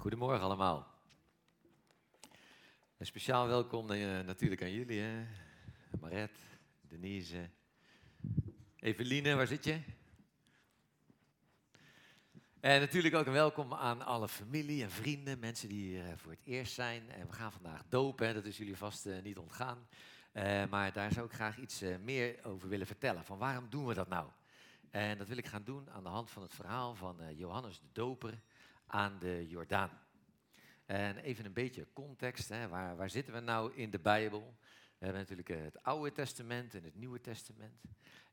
[0.00, 0.86] Goedemorgen allemaal.
[2.98, 5.26] Een speciaal welkom uh, natuurlijk aan jullie, hè?
[6.00, 6.30] Maret,
[6.80, 7.50] Denise,
[8.76, 9.80] Eveline, waar zit je?
[12.60, 16.30] En natuurlijk ook een welkom aan alle familie en vrienden, mensen die hier eh, voor
[16.30, 17.10] het eerst zijn.
[17.10, 19.88] En we gaan vandaag dopen, dat is jullie vast uh, niet ontgaan.
[20.70, 23.24] Maar daar zou ik graag iets meer over willen vertellen.
[23.24, 24.28] Van waarom doen we dat nou?
[24.90, 27.88] En dat wil ik gaan doen aan de hand van het verhaal van Johannes de
[27.92, 28.40] Doper
[28.90, 29.90] aan de Jordaan.
[30.86, 34.54] En even een beetje context, hè, waar, waar zitten we nou in de Bijbel?
[34.98, 37.80] We hebben natuurlijk het Oude Testament en het Nieuwe Testament.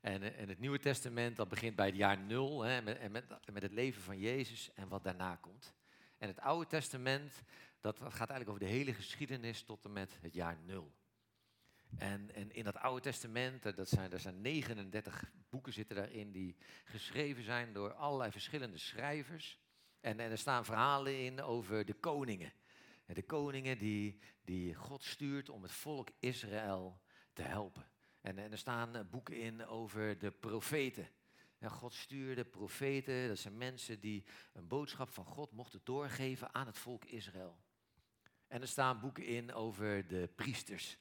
[0.01, 3.25] En, eh, en het Nieuwe Testament dat begint bij het jaar nul hè, met, met,
[3.51, 5.75] met het leven van Jezus en wat daarna komt.
[6.17, 7.43] En het Oude Testament
[7.81, 10.91] dat, gaat eigenlijk over de hele geschiedenis tot en met het jaar nul.
[11.97, 16.31] En, en in dat Oude Testament, eh, dat zijn, er zijn 39 boeken zitten daarin
[16.31, 19.59] die geschreven zijn door allerlei verschillende schrijvers.
[19.99, 22.53] En, er staan verhalen in over de koningen.
[23.05, 27.01] En de koningen die, die God stuurt om het volk Israël
[27.33, 27.85] te helpen.
[28.21, 31.09] En, en er staan boeken in over de profeten.
[31.59, 36.67] En God stuurde profeten, dat zijn mensen die een boodschap van God mochten doorgeven aan
[36.67, 37.59] het volk Israël.
[38.47, 40.97] En er staan boeken in over de priesters.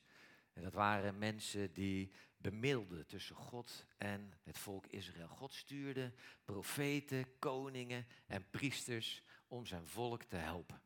[0.52, 2.12] En dat waren mensen die
[2.50, 5.28] bemiddelden tussen God en het volk Israël.
[5.28, 6.12] God stuurde
[6.44, 10.80] profeten, koningen en priesters om zijn volk te helpen.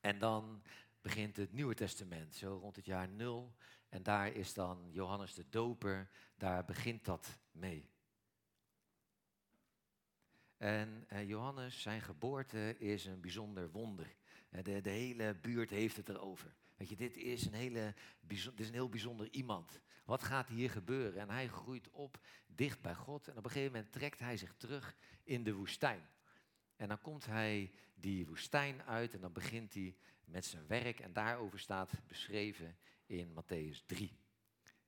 [0.00, 0.62] En dan
[1.00, 3.54] begint het Nieuwe Testament, zo rond het jaar nul.
[3.88, 7.90] En daar is dan Johannes de Doper, daar begint dat mee.
[10.56, 14.16] En eh, Johannes, zijn geboorte is een bijzonder wonder.
[14.50, 16.54] Eh, de, de hele buurt heeft het erover.
[16.76, 19.80] Weet je, dit is, een hele, dit is een heel bijzonder iemand.
[20.10, 21.20] Wat gaat hier gebeuren?
[21.20, 23.28] En hij groeit op dicht bij God.
[23.28, 26.08] En op een gegeven moment trekt hij zich terug in de woestijn.
[26.76, 31.00] En dan komt hij die woestijn uit en dan begint hij met zijn werk.
[31.00, 32.76] En daarover staat beschreven
[33.06, 34.18] in Matthäus 3.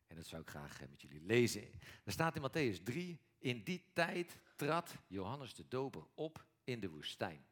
[0.06, 1.62] En dat zou ik graag eh, met jullie lezen.
[2.04, 6.90] Er staat in Matthäus 3, in die tijd trad Johannes de Doper op in de
[6.90, 7.44] woestijn.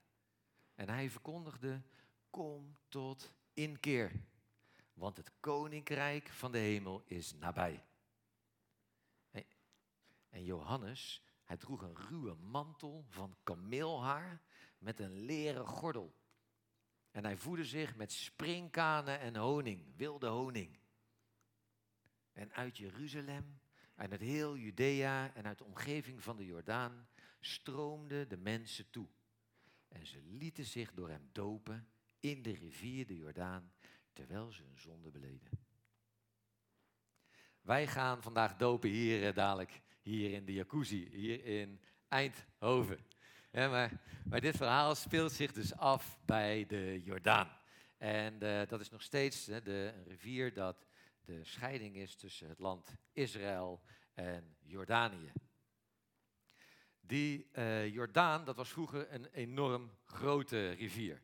[0.75, 1.83] En hij verkondigde,
[2.31, 4.13] kom tot inkeer,
[5.01, 7.85] want het koninkrijk van de hemel is nabij.
[10.29, 14.43] En Johannes, hij droeg een ruwe mantel van kameelhaar
[14.79, 16.15] met een leren gordel.
[17.11, 20.79] En hij voedde zich met springkanen en honing, wilde honing.
[22.33, 23.61] En uit Jeruzalem,
[23.95, 27.09] en uit heel Judea en uit de omgeving van de Jordaan
[27.41, 29.09] stroomden de mensen toe.
[29.89, 31.89] En ze lieten zich door hem dopen
[32.19, 33.73] in de rivier de Jordaan,
[34.27, 35.49] terwijl ze hun zonde beleden.
[37.61, 42.99] Wij gaan vandaag dopen hier eh, dadelijk, hier in de jacuzzi, hier in Eindhoven.
[43.53, 47.49] Maar, maar, dit verhaal speelt zich dus af bij de Jordaan.
[47.99, 50.87] En uh, dat is nog steeds de rivier dat
[51.25, 53.83] de scheiding is tussen het land Israël
[54.15, 55.33] en Jordanië.
[57.01, 61.23] Die uh, Jordaan, dat was vroeger een enorm grote rivier.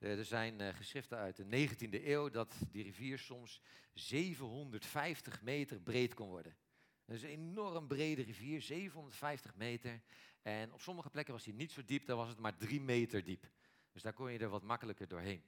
[0.00, 3.60] Eh, er zijn uh, geschriften uit de 19e eeuw dat die rivier soms
[3.94, 6.56] 750 meter breed kon worden.
[7.04, 10.00] Dat is een enorm brede rivier, 750 meter.
[10.42, 13.24] En op sommige plekken was hij niet zo diep, daar was het maar 3 meter
[13.24, 13.50] diep.
[13.92, 15.42] Dus daar kon je er wat makkelijker doorheen.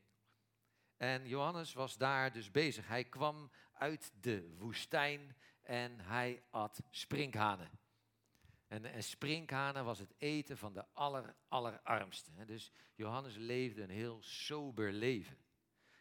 [0.97, 2.89] En Johannes was daar dus bezig.
[2.89, 7.71] Hij kwam uit de woestijn en hij at sprinkhanen.
[8.73, 12.45] En, en sprinkhanen was het eten van de aller, allerarmste.
[12.45, 15.37] Dus Johannes leefde een heel sober leven.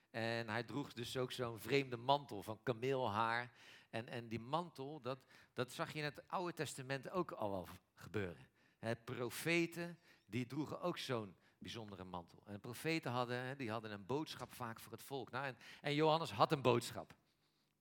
[0.09, 3.51] En hij droeg dus ook zo'n vreemde mantel van kameelhaar.
[3.89, 5.19] En, en die mantel, dat,
[5.53, 8.47] dat zag je in het Oude Testament ook al wel gebeuren.
[8.77, 12.39] He, profeten, die droegen ook zo'n bijzondere mantel.
[12.45, 15.31] En profeten hadden, die hadden een boodschap vaak voor het volk.
[15.31, 17.13] Nou, en, en Johannes had een boodschap.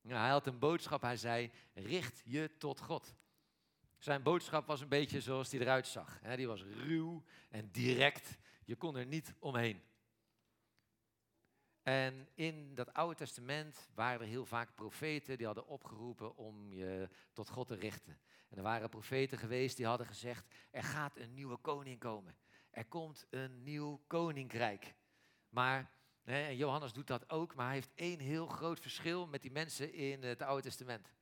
[0.02, 3.14] hij had een boodschap, hij zei, richt je tot God.
[4.00, 6.20] Zijn boodschap was een beetje zoals hij eruit zag.
[6.36, 8.38] die was ruw en direct.
[8.64, 9.82] Je kon er niet omheen.
[11.82, 17.08] En in dat Oude Testament waren er heel vaak profeten die hadden opgeroepen om je
[17.32, 18.20] tot God te richten.
[18.48, 22.36] En er waren profeten geweest die hadden gezegd: er gaat een nieuwe koning komen.
[22.70, 24.94] Er komt een nieuw koninkrijk.
[25.48, 25.90] Maar,
[26.52, 30.22] Johannes doet dat ook, maar hij heeft één heel groot verschil met die mensen in
[30.22, 31.12] het Oude Testament.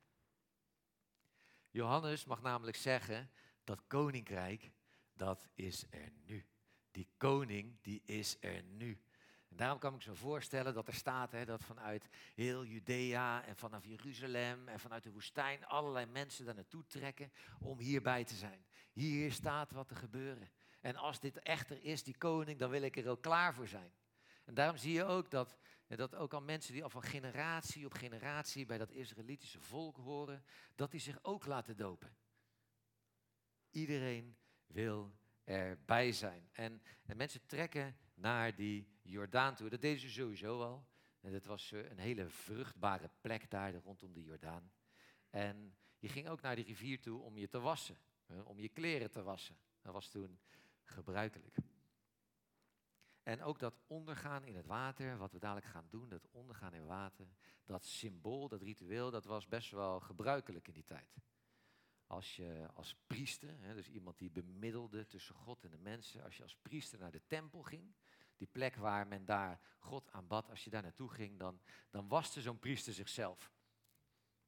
[1.79, 3.29] Johannes mag namelijk zeggen,
[3.63, 4.71] dat koninkrijk,
[5.13, 6.45] dat is er nu.
[6.91, 9.01] Die koning, die is er nu.
[9.49, 13.55] En daarom kan ik me voorstellen dat er staat hè, dat vanuit heel Judea en
[13.55, 18.65] vanaf Jeruzalem en vanuit de woestijn allerlei mensen daar naartoe trekken om hierbij te zijn.
[18.93, 20.51] Hier staat wat te gebeuren.
[20.81, 23.91] En als dit echter is, die koning, dan wil ik er ook klaar voor zijn.
[24.49, 25.57] En daarom zie je ook dat,
[25.87, 30.43] dat ook al mensen die al van generatie op generatie bij dat Israëlitische volk horen,
[30.75, 32.15] dat die zich ook laten dopen.
[33.69, 34.37] Iedereen
[34.67, 35.13] wil
[35.43, 36.49] erbij zijn.
[36.51, 39.69] En, en mensen trekken naar die Jordaan toe.
[39.69, 40.87] Dat deden ze sowieso al.
[41.21, 44.71] En dat was eh, een hele vruchtbare plek daar rondom de Jordaan.
[45.29, 47.97] En je ging ook naar die rivier toe om je te wassen,
[48.43, 49.57] om je kleren te wassen.
[49.81, 50.39] Dat was toen
[50.83, 51.55] gebruikelijk.
[53.29, 56.85] En ook dat ondergaan in het water, wat we dadelijk gaan doen, dat ondergaan in
[56.85, 57.27] water,
[57.65, 61.15] dat symbool, dat ritueel, dat was best wel gebruikelijk in die tijd.
[62.07, 66.43] Als je als priester, dus iemand die bemiddelde tussen God en de mensen, als je
[66.43, 67.93] als priester naar de tempel ging,
[68.37, 72.41] die plek waar men daar God aanbad, als je daar naartoe ging, dan, dan waste
[72.41, 73.53] zo'n priester zichzelf.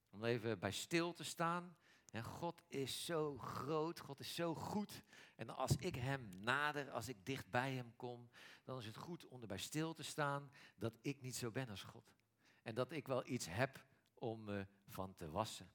[0.09, 1.77] Om even bij stil te staan.
[2.11, 5.03] En God is zo groot, God is zo goed.
[5.35, 8.29] En als ik Hem nader, als ik dicht bij Hem kom,
[8.63, 11.83] dan is het goed om erbij stil te staan dat ik niet zo ben als
[11.83, 12.15] God.
[12.61, 15.71] En dat ik wel iets heb om me van te wassen.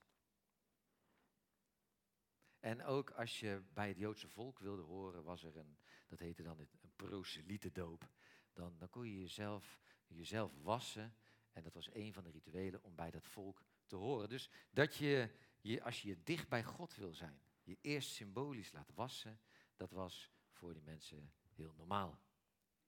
[2.60, 6.42] En ook als je bij het Joodse volk wilde horen, was er een, dat heette
[6.42, 8.10] dan een proselietendoop.
[8.52, 11.14] Dan, dan kon je jezelf, jezelf wassen.
[11.52, 14.28] En dat was een van de rituelen om bij dat volk te horen.
[14.28, 15.30] Dus dat je,
[15.60, 19.40] je, als je dicht bij God wil zijn, je eerst symbolisch laat wassen,
[19.76, 22.10] dat was voor die mensen heel normaal.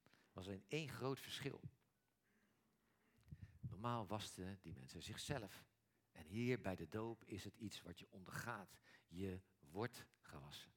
[0.03, 1.61] Er was alleen één groot verschil.
[3.59, 5.65] Normaal wasten die mensen zichzelf.
[6.11, 8.79] En hier bij de doop is het iets wat je ondergaat.
[9.07, 10.71] Je wordt gewassen.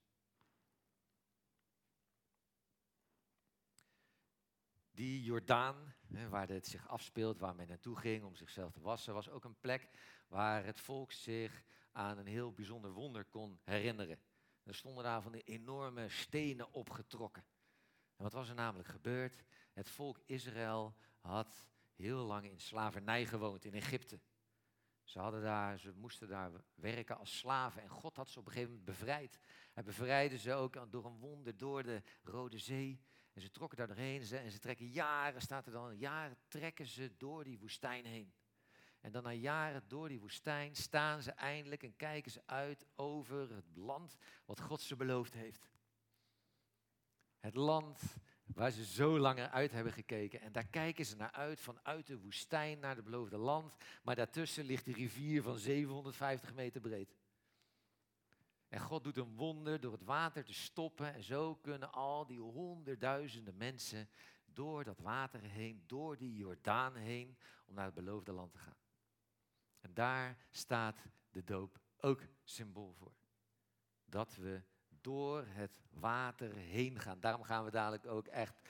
[4.90, 5.94] Die Jordaan,
[6.28, 9.60] waar het zich afspeelt, waar men naartoe ging om zichzelf te wassen, was ook een
[9.60, 9.88] plek
[10.28, 14.18] waar het volk zich aan een heel bijzonder wonder kon herinneren.
[14.62, 17.44] Er stonden daar van die enorme stenen opgetrokken.
[18.16, 19.44] En wat was er namelijk gebeurd?
[19.72, 24.20] Het volk Israël had heel lang in slavernij gewoond in Egypte.
[25.04, 28.52] Ze, hadden daar, ze moesten daar werken als slaven en God had ze op een
[28.52, 29.38] gegeven moment bevrijd.
[29.72, 33.00] Hij bevrijdde ze ook door een wonder door de Rode Zee.
[33.32, 37.16] En ze trokken daar doorheen en ze trekken jaren, staat er dan, jaren trekken ze
[37.16, 38.32] door die woestijn heen.
[39.02, 43.54] En dan na jaren door die woestijn staan ze eindelijk en kijken ze uit over
[43.54, 45.70] het land wat God ze beloofd heeft.
[47.38, 48.00] Het land
[48.46, 50.40] waar ze zo lang uit hebben gekeken.
[50.40, 53.74] En daar kijken ze naar uit, vanuit de woestijn naar het beloofde land.
[54.02, 57.16] Maar daartussen ligt de rivier van 750 meter breed.
[58.68, 61.14] En God doet een wonder door het water te stoppen.
[61.14, 64.08] En zo kunnen al die honderdduizenden mensen
[64.44, 68.81] door dat water heen, door die Jordaan heen, om naar het beloofde land te gaan.
[69.94, 70.98] Daar staat
[71.30, 73.14] de doop ook symbool voor.
[74.04, 74.62] Dat we
[75.00, 77.20] door het water heen gaan.
[77.20, 78.60] Daarom gaan we dadelijk ook echt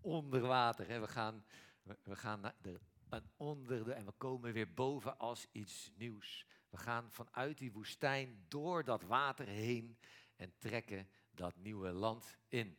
[0.00, 1.00] onder water.
[1.00, 1.44] We gaan,
[2.02, 2.80] we, gaan naar de,
[3.36, 6.46] onder de, en we komen weer boven als iets nieuws.
[6.70, 9.98] We gaan vanuit die woestijn door dat water heen
[10.36, 12.78] en trekken dat nieuwe land in.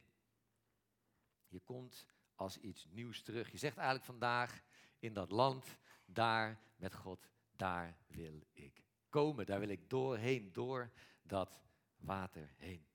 [1.47, 2.05] Je komt
[2.35, 3.51] als iets nieuws terug.
[3.51, 4.63] Je zegt eigenlijk vandaag
[4.99, 7.29] in dat land, daar met God,
[7.63, 9.45] daar wil ik komen.
[9.45, 10.91] Daar wil ik doorheen, door
[11.21, 11.61] dat
[11.95, 12.85] water heen.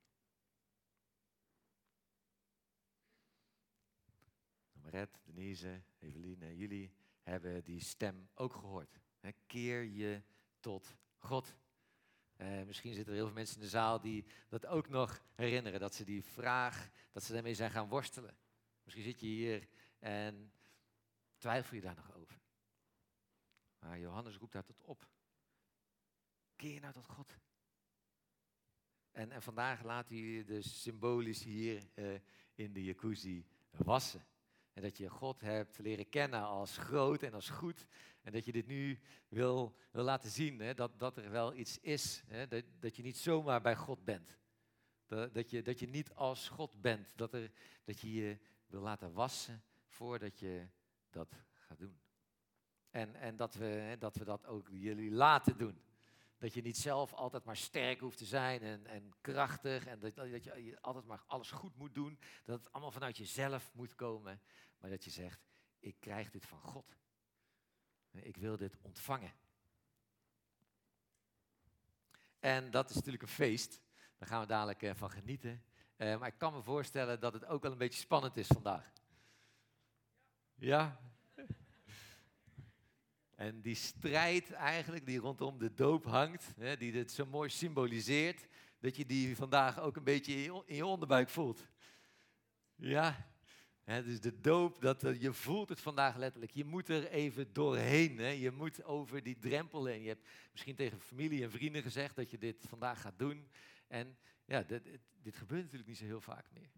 [4.82, 9.00] Red, Denise, Eveline, jullie hebben die stem ook gehoord.
[9.46, 10.22] keer je
[10.60, 11.56] tot God.
[12.36, 15.80] Uh, misschien zitten er heel veel mensen in de zaal die dat ook nog herinneren.
[15.80, 18.36] Dat ze die vraag, dat ze daarmee zijn gaan worstelen.
[18.82, 20.52] Misschien zit je hier en
[21.36, 22.47] twijfel je daar nog over.
[23.78, 25.08] Maar Johannes roept daar tot op.
[26.56, 27.38] Keer nou tot God.
[29.10, 32.18] En, en vandaag laat hij dus symbolisch hier uh,
[32.54, 34.26] in de jacuzzi wassen.
[34.72, 37.86] En dat je God hebt leren kennen als groot en als goed.
[38.22, 41.78] En dat je dit nu wil, wil laten zien, hè, dat, dat er wel iets
[41.78, 42.22] is.
[42.26, 44.38] Hè, dat, dat je niet zomaar bij God bent.
[45.06, 47.12] Dat, dat, je, dat je niet als God bent.
[47.16, 47.50] Dat, er,
[47.84, 50.68] dat je je wil laten wassen voordat je
[51.10, 52.00] dat gaat doen.
[52.98, 55.82] En, en dat, we, dat we dat ook jullie laten doen.
[56.38, 59.86] Dat je niet zelf altijd maar sterk hoeft te zijn en, en krachtig.
[59.86, 62.18] En dat, dat je altijd maar alles goed moet doen.
[62.44, 64.40] Dat het allemaal vanuit jezelf moet komen.
[64.78, 65.40] Maar dat je zegt,
[65.78, 66.96] ik krijg dit van God.
[68.12, 69.32] Ik wil dit ontvangen.
[72.38, 73.80] En dat is natuurlijk een feest.
[74.16, 75.64] Daar gaan we dadelijk eh, van genieten.
[75.96, 78.92] Uh, maar ik kan me voorstellen dat het ook wel een beetje spannend is vandaag.
[80.54, 81.07] Ja?
[83.38, 88.46] En die strijd eigenlijk die rondom de doop hangt, hè, die dit zo mooi symboliseert,
[88.80, 90.32] dat je die vandaag ook een beetje
[90.66, 91.68] in je onderbuik voelt.
[92.74, 93.30] Ja,
[93.82, 96.52] hè, dus de doop, dat, eh, je voelt het vandaag letterlijk.
[96.52, 98.18] Je moet er even doorheen.
[98.18, 98.28] Hè?
[98.28, 100.02] Je moet over die drempel heen.
[100.02, 103.48] Je hebt misschien tegen familie en vrienden gezegd dat je dit vandaag gaat doen.
[103.86, 104.82] En ja, dit,
[105.24, 106.70] gebeurt natuurlijk niet zo heel vaak meer.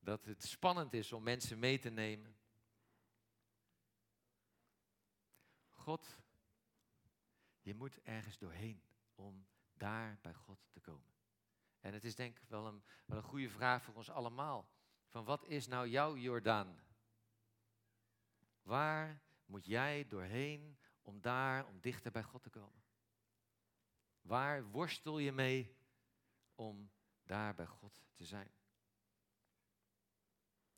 [0.00, 2.36] Dat het spannend is om mensen mee te nemen.
[5.88, 6.16] God,
[7.60, 8.82] je moet ergens doorheen
[9.14, 11.14] om daar bij God te komen.
[11.80, 14.70] En het is denk ik wel een, wel een goede vraag voor ons allemaal.
[15.06, 16.80] Van wat is nou jouw Jordaan?
[18.62, 22.84] Waar moet jij doorheen om daar, om dichter bij God te komen?
[24.20, 25.76] Waar worstel je mee
[26.54, 26.90] om
[27.22, 28.57] daar bij God te zijn?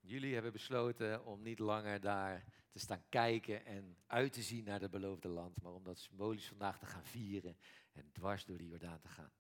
[0.01, 4.81] Jullie hebben besloten om niet langer daar te staan kijken en uit te zien naar
[4.81, 7.57] het beloofde land, maar om dat symbolisch vandaag te gaan vieren
[7.93, 9.33] en dwars door de Jordaan te gaan.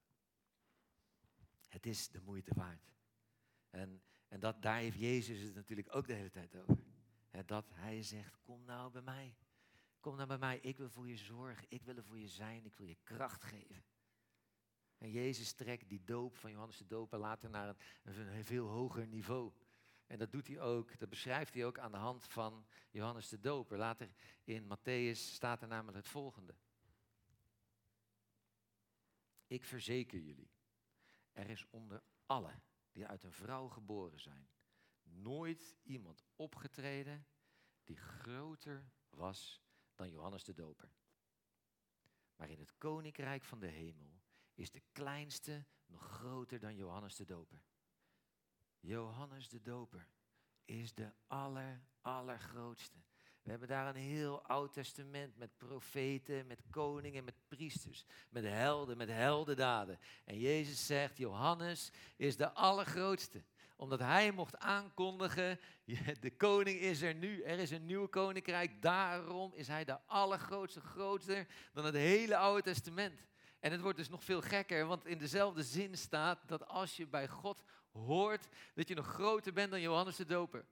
[1.66, 2.92] Het is de moeite waard.
[3.70, 6.78] En, en dat, daar heeft Jezus het natuurlijk ook de hele tijd over.
[7.46, 9.36] dat hij zegt, kom nou bij mij.
[10.00, 12.64] Kom nou bij mij, ik wil voor je zorgen, ik wil er voor je zijn,
[12.64, 13.84] ik wil je kracht geven.
[14.98, 19.06] En Jezus trekt die doop van Johannes de Doper later naar een, een veel hoger
[19.06, 19.52] niveau.
[20.10, 23.40] En dat doet hij ook, dat beschrijft hij ook aan de hand van Johannes de
[23.40, 23.78] Doper.
[23.78, 24.10] Later
[24.44, 26.54] in Matthäus staat er namelijk het volgende.
[29.46, 30.50] Ik verzeker jullie,
[31.32, 32.62] er is onder allen
[32.92, 34.48] die uit een vrouw geboren zijn,
[35.02, 37.26] nooit iemand opgetreden
[37.84, 39.62] die groter was
[39.94, 40.92] dan Johannes de Doper.
[42.36, 44.20] Maar in het koninkrijk van de hemel
[44.54, 47.69] is de kleinste nog groter dan Johannes de Doper.
[48.80, 50.06] Johannes de Doper
[50.64, 52.98] is de aller, allergrootste.
[53.42, 58.96] We hebben daar een heel oud testament met profeten, met koningen, met priesters, met helden,
[58.96, 59.98] met heldendaden.
[60.24, 63.42] En Jezus zegt, Johannes is de allergrootste
[63.80, 65.60] omdat hij mocht aankondigen,
[66.20, 68.82] de koning is er nu, er is een nieuw koninkrijk.
[68.82, 73.20] Daarom is hij de allergrootste, groter dan het hele Oude Testament.
[73.60, 77.06] En het wordt dus nog veel gekker, want in dezelfde zin staat dat als je
[77.06, 80.64] bij God hoort, dat je nog groter bent dan Johannes de Doper.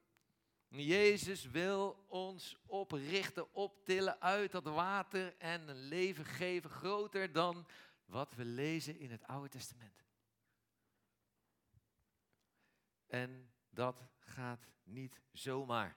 [0.68, 7.66] Jezus wil ons oprichten, optillen uit dat water en een leven geven groter dan
[8.04, 10.04] wat we lezen in het Oude Testament.
[13.06, 15.96] En dat gaat niet zomaar.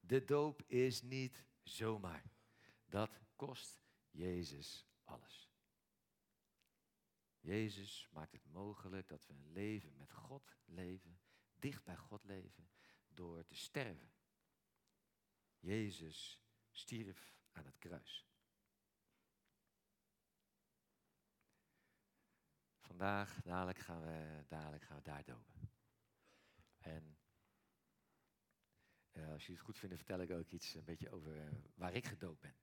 [0.00, 2.22] De doop is niet zomaar.
[2.86, 3.80] Dat kost
[4.10, 5.47] Jezus alles.
[7.48, 11.20] Jezus maakt het mogelijk dat we een leven met God leven,
[11.54, 12.70] dicht bij God leven,
[13.08, 14.12] door te sterven.
[15.58, 18.26] Jezus stierf aan het kruis.
[22.80, 25.70] Vandaag, dadelijk gaan we, dadelijk gaan we daar dopen.
[26.78, 27.18] En
[29.12, 31.94] uh, als jullie het goed vinden, vertel ik ook iets een beetje over uh, waar
[31.94, 32.56] ik gedoopt ben.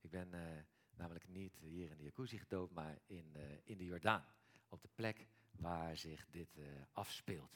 [0.00, 0.62] Ik ben uh,
[0.96, 4.24] namelijk niet hier in de jacuzzi gedoopt, maar in, in de Jordaan.
[4.68, 6.58] Op de plek waar zich dit
[6.92, 7.54] afspeelt.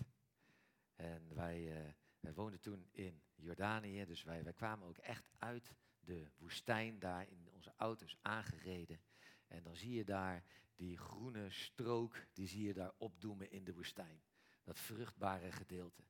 [0.94, 6.30] En wij wij woonden toen in Jordanië, dus wij, wij kwamen ook echt uit de
[6.38, 9.00] woestijn, daar in onze auto's aangereden.
[9.46, 10.44] En dan zie je daar
[10.76, 14.22] die groene strook, die zie je daar opdoemen in de woestijn.
[14.64, 16.02] Dat vruchtbare gedeelte.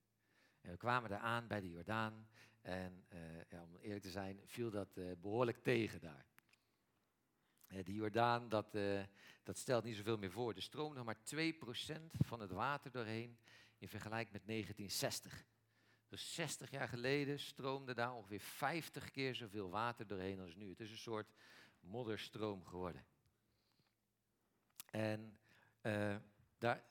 [0.60, 2.28] En we kwamen daar aan bij de Jordaan.
[2.60, 3.04] En
[3.50, 6.26] uh, om eerlijk te zijn, viel dat uh, behoorlijk tegen daar.
[7.70, 8.76] Die Jordaan, dat,
[9.42, 10.54] dat stelt niet zoveel meer voor.
[10.54, 13.38] Er stroomde nog maar 2% van het water doorheen
[13.78, 15.44] in vergelijking met 1960.
[16.08, 20.68] Dus 60 jaar geleden stroomde daar ongeveer 50 keer zoveel water doorheen als nu.
[20.68, 21.32] Het is een soort
[21.80, 23.04] modderstroom geworden.
[24.90, 25.38] En
[25.82, 26.16] uh,
[26.58, 26.84] daar,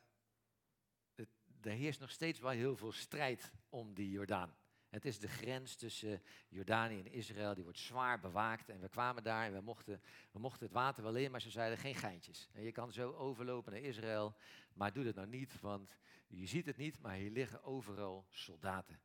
[1.15, 1.29] het,
[1.61, 4.55] er heerst nog steeds wel heel veel strijd om die Jordaan.
[4.89, 8.69] Het is de grens tussen Jordanië en Israël, die wordt zwaar bewaakt.
[8.69, 11.49] En we kwamen daar en we mochten, we mochten het water wel in, maar ze
[11.49, 12.49] zeiden geen geintjes.
[12.53, 14.35] En je kan zo overlopen naar Israël,
[14.73, 18.99] maar doe dat nou niet, want je ziet het niet, maar hier liggen overal soldaten.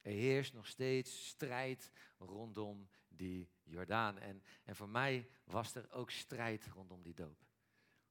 [0.00, 4.18] Er heerst nog steeds strijd rondom die Jordaan.
[4.18, 7.38] En, en voor mij was er ook strijd rondom die doop.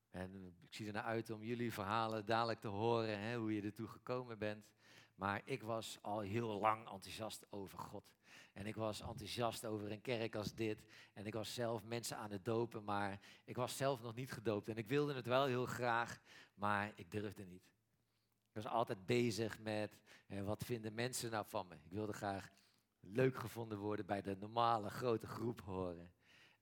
[0.10, 3.62] En ik zie er naar uit om jullie verhalen dadelijk te horen, hè, hoe je
[3.62, 4.66] ertoe gekomen bent.
[5.16, 8.14] Maar ik was al heel lang enthousiast over God.
[8.54, 10.84] En ik was enthousiast over een kerk als dit.
[11.14, 14.70] En ik was zelf mensen aan het dopen, maar ik was zelf nog niet gedoopt.
[14.70, 16.22] En ik wilde het wel heel graag,
[16.54, 17.72] maar ik durfde niet.
[18.50, 21.76] Ik was altijd bezig met hè, wat vinden mensen nou van me.
[21.76, 22.52] Ik wilde graag
[23.00, 26.14] leuk gevonden worden bij de normale grote groep horen.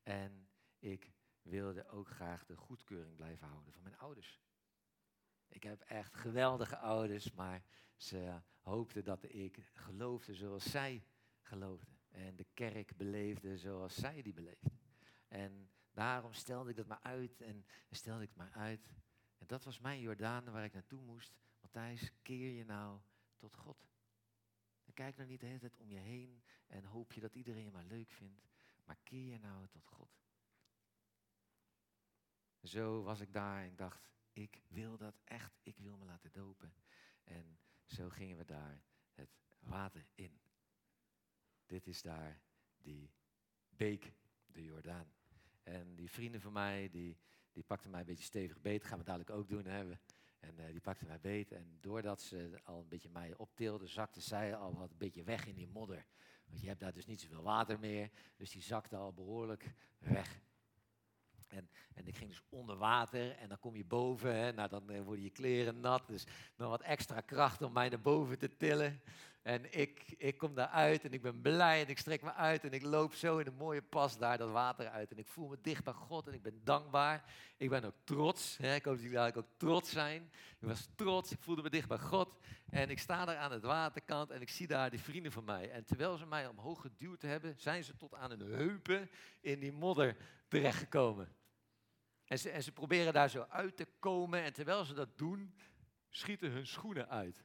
[0.04, 4.42] En ik wilde ook graag de goedkeuring blijven houden van mijn ouders.
[5.48, 7.64] Ik heb echt geweldige ouders, maar
[8.02, 11.06] ze hoopten dat ik geloofde zoals zij
[11.42, 12.00] geloofden.
[12.10, 14.72] En de kerk beleefde zoals zij die beleefde.
[15.28, 18.94] En daarom stelde ik dat maar uit en stelde ik het maar uit.
[19.38, 21.36] En dat was mijn Jordaan waar ik naartoe moest.
[21.62, 23.00] Matthijs, keer je nou
[23.36, 23.88] tot God.
[24.84, 27.64] En kijk nou niet de hele tijd om je heen en hoop je dat iedereen
[27.64, 28.50] je maar leuk vindt.
[28.86, 30.20] Maar keer je nou tot God.
[32.64, 36.74] Zo was ik daar en dacht, ik wil dat echt, ik wil me laten dopen.
[37.24, 37.60] En
[38.02, 38.82] zo gingen we daar
[39.14, 39.30] het
[39.60, 40.40] water in.
[41.66, 42.42] Dit is daar
[42.78, 43.12] die
[43.70, 44.14] beek,
[44.46, 45.14] de Jordaan.
[45.64, 47.18] En die vrienden van mij, die,
[47.52, 48.84] die pakten mij een beetje stevig beet.
[48.84, 49.66] gaan we dadelijk ook doen.
[49.66, 49.92] Hè.
[50.40, 51.52] En uh, die pakten mij beet.
[51.52, 55.46] En doordat ze al een beetje mij optilden, zakte zij al wat een beetje weg
[55.46, 56.06] in die modder.
[56.46, 58.12] Want je hebt daar dus niet zoveel water meer.
[58.36, 60.42] Dus die zakte al behoorlijk weg.
[61.52, 64.36] En, en ik ging dus onder water en dan kom je boven.
[64.36, 64.54] Hè.
[64.54, 66.08] Nou, dan uh, worden je kleren nat.
[66.08, 69.02] Dus nog wat extra kracht om mij naar boven te tillen.
[69.42, 72.72] En ik, ik kom daaruit en ik ben blij en ik strek me uit en
[72.72, 75.12] ik loop zo in een mooie pas daar dat water uit.
[75.12, 77.24] En ik voel me dicht bij God en ik ben dankbaar.
[77.58, 78.58] Ik ben ook trots.
[78.58, 78.76] Hè.
[78.76, 80.32] Ik hoop dat jullie eigenlijk ook trots zijn.
[80.60, 82.40] Ik was trots, ik voelde me dicht bij God.
[82.70, 85.72] En ik sta daar aan het waterkant en ik zie daar die vrienden van mij.
[85.72, 89.72] En terwijl ze mij omhoog geduwd hebben, zijn ze tot aan hun heupen in die
[89.72, 90.18] modder
[90.48, 91.28] terechtgekomen.
[92.32, 95.56] En ze, ze proberen daar zo uit te komen en terwijl ze dat doen,
[96.10, 97.44] schieten hun schoenen uit.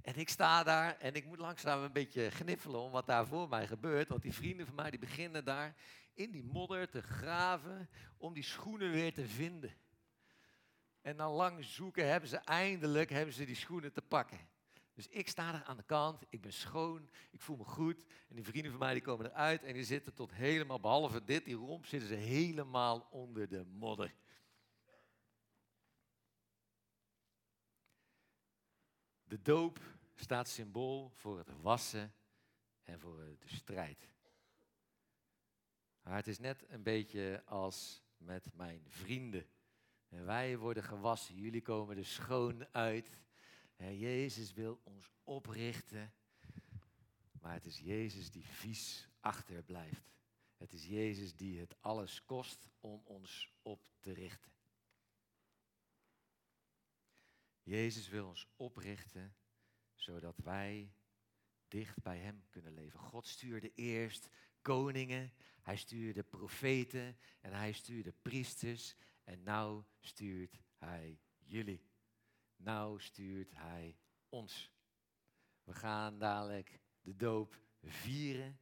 [0.00, 3.48] En ik sta daar en ik moet langzaam een beetje gniffelen om wat daar voor
[3.48, 4.08] mij gebeurt.
[4.08, 5.74] Want die vrienden van mij die beginnen daar
[6.14, 9.74] in die modder te graven om die schoenen weer te vinden.
[11.00, 14.38] En dan lang zoeken hebben ze eindelijk hebben ze die schoenen te pakken.
[14.94, 18.04] Dus ik sta er aan de kant, ik ben schoon, ik voel me goed.
[18.28, 21.44] En die vrienden van mij die komen eruit en die zitten tot helemaal, behalve dit,
[21.44, 24.14] die romp, zitten ze helemaal onder de modder.
[29.24, 29.80] De doop
[30.14, 32.14] staat symbool voor het wassen
[32.82, 34.08] en voor de strijd.
[36.02, 39.46] Maar het is net een beetje als met mijn vrienden.
[40.08, 43.10] En wij worden gewassen, jullie komen er schoon uit.
[43.90, 46.14] Jezus wil ons oprichten,
[47.40, 50.12] maar het is Jezus die vies achterblijft.
[50.56, 54.52] Het is Jezus die het alles kost om ons op te richten.
[57.62, 59.34] Jezus wil ons oprichten
[59.94, 60.92] zodat wij
[61.68, 62.98] dicht bij Hem kunnen leven.
[63.00, 64.28] God stuurde eerst
[64.62, 71.91] koningen, Hij stuurde profeten en Hij stuurde priesters en nou stuurt Hij jullie.
[72.62, 73.96] Nou stuurt Hij
[74.28, 74.72] ons.
[75.64, 78.58] We gaan dadelijk de doop vieren.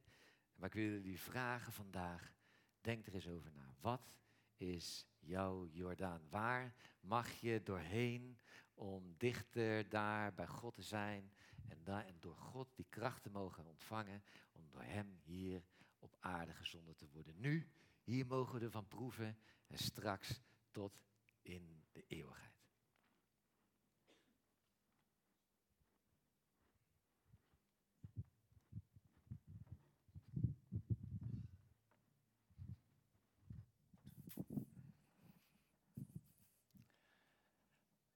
[0.55, 2.33] Maar ik wil jullie vragen vandaag,
[2.81, 3.75] denk er eens over na.
[3.79, 4.15] Wat
[4.55, 6.21] is jouw Jordaan?
[6.29, 8.39] Waar mag je doorheen
[8.73, 11.31] om dichter daar bij God te zijn
[11.67, 15.63] en, door God die kracht te mogen ontvangen om door Hem hier
[15.99, 17.39] op aarde gezonden te worden.
[17.39, 17.67] Nu,
[18.03, 19.37] hier mogen we ervan proeven
[19.67, 21.01] en straks tot
[21.41, 22.50] in de eeuwigheid.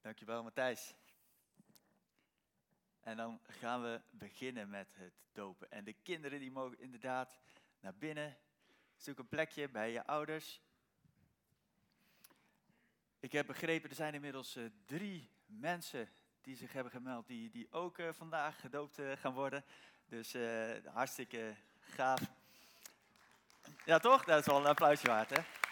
[0.06, 0.96] Dankjewel Matthijs.
[3.00, 5.72] En dan gaan we beginnen met het dopen.
[5.72, 7.40] En de kinderen die mogen inderdaad
[7.80, 8.38] naar binnen.
[8.96, 10.62] Zoek een plekje bij je ouders.
[13.20, 16.10] Ik heb begrepen, er zijn inmiddels uh, drie mensen
[16.42, 19.66] die zich hebben gemeld, die, die ook uh, vandaag gedoopt uh, gaan worden.
[20.06, 20.36] Dus
[20.86, 22.22] hartstikke gaaf.
[23.86, 24.24] Ja, toch?
[24.24, 25.65] Dat is wel een applausje waard, hè?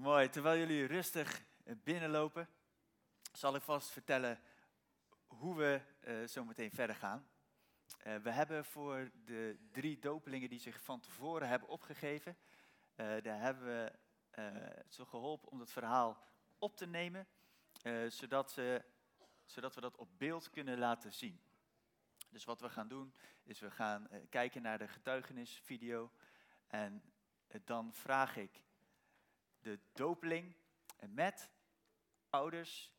[0.00, 2.48] Mooi, terwijl jullie rustig binnenlopen,
[3.32, 4.40] zal ik vast vertellen
[5.26, 7.28] hoe we uh, zo meteen verder gaan.
[8.06, 12.36] Uh, we hebben voor de drie dopelingen die zich van tevoren hebben opgegeven,
[12.96, 13.92] uh, daar hebben we
[14.88, 16.22] ze geholpen om het verhaal
[16.58, 17.26] op te nemen,
[18.08, 18.84] zodat, ze,
[19.44, 21.40] zodat we dat op beeld kunnen laten zien.
[22.28, 26.12] Dus wat we gaan doen, is we gaan kijken naar de getuigenisvideo
[26.66, 27.02] en
[27.64, 28.62] dan vraag ik
[29.62, 30.54] de dopeling
[31.08, 31.50] met
[32.30, 32.92] ouders,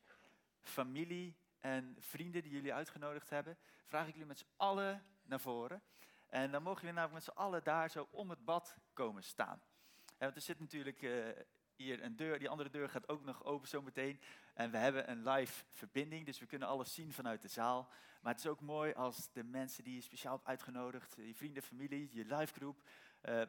[0.60, 5.82] familie en vrienden die jullie uitgenodigd hebben, vraag ik jullie met z'n allen naar voren.
[6.28, 9.62] En dan mogen jullie namelijk met z'n allen daar zo om het bad komen staan.
[10.06, 11.28] En want er zit natuurlijk uh,
[11.76, 14.20] hier een deur, die andere deur gaat ook nog open zometeen.
[14.54, 17.88] En we hebben een live verbinding, dus we kunnen alles zien vanuit de zaal.
[18.20, 21.62] Maar het is ook mooi als de mensen die je speciaal hebt uitgenodigd, je vrienden,
[21.62, 22.82] familie, je live groep,
[23.28, 23.42] uh,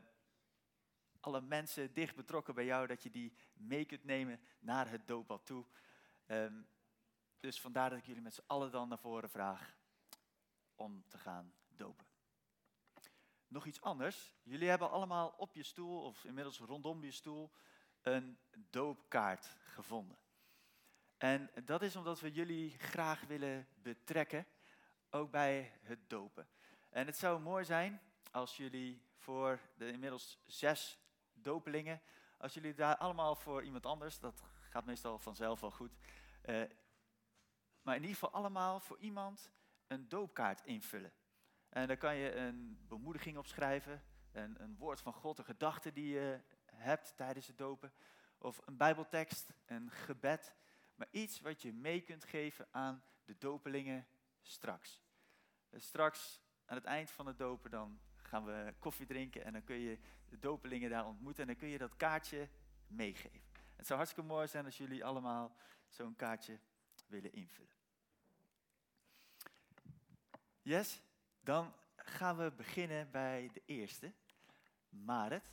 [1.23, 5.45] alle mensen dicht betrokken bij jou, dat je die mee kunt nemen naar het doopbad
[5.45, 5.65] toe.
[6.25, 6.61] Ehm,
[7.39, 9.77] dus vandaar dat ik jullie met z'n allen dan naar voren vraag
[10.75, 12.05] om te gaan dopen.
[13.47, 14.35] Nog iets anders.
[14.43, 17.51] Jullie hebben allemaal op je stoel, of inmiddels rondom je stoel,
[18.01, 20.17] een doopkaart gevonden.
[21.17, 24.47] En dat is omdat we jullie graag willen betrekken,
[25.09, 26.47] ook bij het dopen.
[26.89, 31.02] En het zou mooi zijn als jullie voor de inmiddels zes
[31.43, 32.01] dopelingen,
[32.37, 35.91] als jullie daar allemaal voor iemand anders, dat gaat meestal vanzelf wel goed,
[36.45, 36.63] uh,
[37.81, 39.51] maar in ieder geval allemaal voor iemand
[39.87, 41.13] een doopkaart invullen.
[41.69, 45.93] En daar kan je een bemoediging op schrijven, een, een woord van God, een gedachte
[45.93, 47.93] die je hebt tijdens het dopen,
[48.37, 50.55] of een bijbeltekst, een gebed,
[50.95, 54.07] maar iets wat je mee kunt geven aan de dopelingen
[54.41, 55.01] straks.
[55.71, 57.99] straks aan het eind van het dopen dan
[58.33, 59.97] gaan we koffie drinken en dan kun je
[60.29, 62.49] de dopelingen daar ontmoeten en dan kun je dat kaartje
[62.87, 63.41] meegeven.
[63.75, 65.55] Het zou hartstikke mooi zijn als jullie allemaal
[65.89, 66.59] zo'n kaartje
[67.07, 67.75] willen invullen.
[70.61, 71.01] Yes,
[71.39, 74.13] dan gaan we beginnen bij de eerste,
[74.89, 75.51] Marit.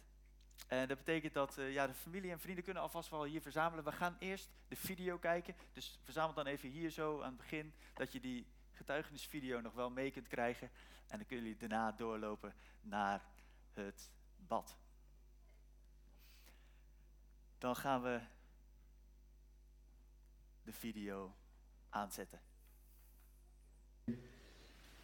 [0.66, 3.84] En dat betekent dat uh, ja, de familie en vrienden kunnen alvast wel hier verzamelen.
[3.84, 5.54] We gaan eerst de video kijken.
[5.72, 9.90] Dus verzamel dan even hier zo aan het begin, dat je die getuigenisvideo nog wel
[9.90, 10.70] mee kunt krijgen.
[11.10, 13.22] En dan kunnen jullie daarna doorlopen naar
[13.72, 14.76] het bad.
[17.58, 18.20] Dan gaan we
[20.62, 21.34] de video
[21.88, 22.40] aanzetten.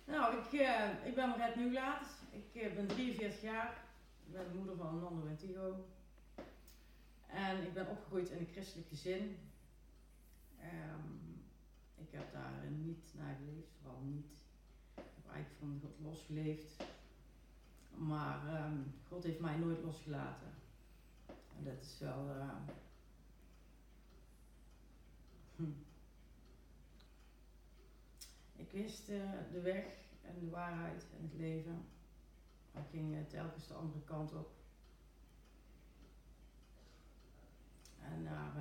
[0.04, 2.06] Nou, ik, uh, ik ben Maret Nieuwlaat.
[2.30, 3.84] Ik uh, ben 43 jaar.
[4.26, 5.86] Ik ben de moeder van Nando en Tigo.
[7.26, 9.50] En ik ben opgegroeid in een christelijk gezin.
[10.60, 11.44] Um,
[11.94, 14.45] ik heb daarin niet naar geleefd, vooral niet.
[15.36, 16.84] Eigenlijk van God losgeleefd.
[17.94, 20.48] Maar um, God heeft mij nooit losgelaten.
[21.26, 22.28] En dat is wel.
[22.28, 22.52] Uh,
[25.56, 25.62] hm.
[28.56, 29.84] Ik wist uh, de weg
[30.22, 31.84] en de waarheid en het leven.
[32.72, 34.50] Ik ging uh, telkens de andere kant op.
[38.00, 38.52] En na,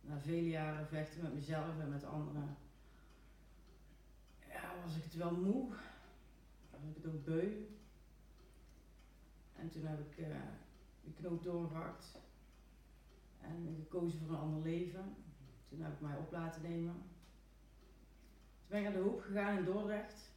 [0.00, 2.56] na vele jaren vechten met mezelf en met anderen,
[4.54, 5.72] ja, was ik het wel moe.
[6.70, 7.66] Was ik het ook beu.
[9.52, 10.36] En toen heb ik uh,
[11.04, 12.18] de knoop doorgehakt
[13.40, 15.16] en gekozen voor een ander leven.
[15.68, 16.94] Toen heb ik mij op laten nemen.
[16.94, 20.32] Toen ben ik naar de hoop gegaan in Dordrecht.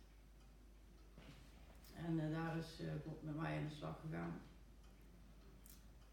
[1.93, 4.41] En uh, daar is uh, God met mij aan de slag gegaan.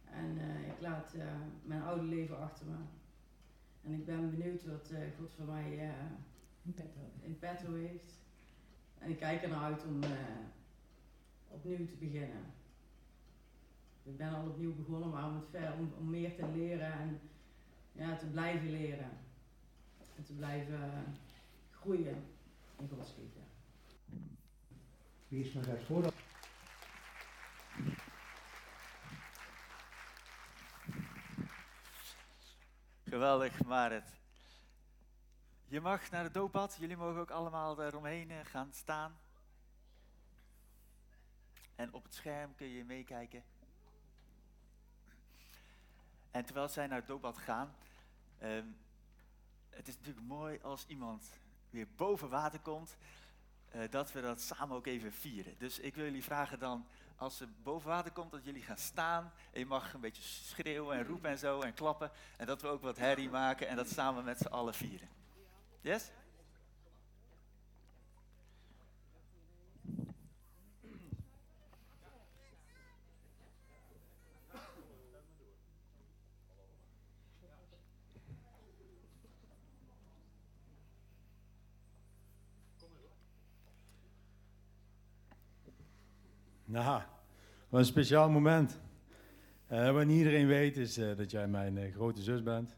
[0.04, 1.14] En ik laat
[1.62, 2.76] mijn oude leven achter me.
[3.82, 5.78] En ik ben benieuwd wat God voor mij
[6.64, 7.00] in, petto.
[7.20, 8.12] in petto heeft.
[8.98, 10.00] En ik kijk er naar uit om
[11.48, 12.52] opnieuw te beginnen
[14.04, 17.20] ik ben al opnieuw begonnen, maar om, het ver, om, om meer te leren en
[17.92, 19.10] ja, te blijven leren.
[20.16, 21.04] En te blijven
[21.70, 22.24] groeien
[22.78, 23.40] in Gods liefde.
[25.28, 26.14] Wie is nog het voordat?
[33.04, 34.23] Geweldig, Marit.
[35.68, 36.76] Je mag naar het dooppad.
[36.80, 39.18] Jullie mogen ook allemaal eromheen eh, gaan staan.
[41.74, 43.44] En op het scherm kun je meekijken.
[46.30, 47.74] En terwijl zij naar het doopbad gaan,
[48.42, 48.76] um,
[49.70, 51.30] het is natuurlijk mooi als iemand
[51.70, 52.96] weer boven water komt,
[53.74, 55.58] uh, dat we dat samen ook even vieren.
[55.58, 59.32] Dus ik wil jullie vragen dan, als ze boven water komt, dat jullie gaan staan.
[59.52, 62.10] En je mag een beetje schreeuwen en roepen en zo en klappen.
[62.36, 65.08] En dat we ook wat herrie maken en dat samen met z'n allen vieren.
[65.84, 66.10] Yes?
[86.64, 87.02] Nou,
[87.68, 88.78] wat een speciaal moment.
[89.72, 92.76] Uh, wat iedereen weet is uh, dat jij mijn uh, grote zus bent.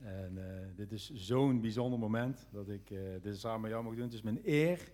[0.00, 0.38] En
[0.76, 2.88] dit is zo'n bijzonder moment dat ik
[3.22, 4.04] dit samen met jou mag doen.
[4.04, 4.92] Het is mijn eer.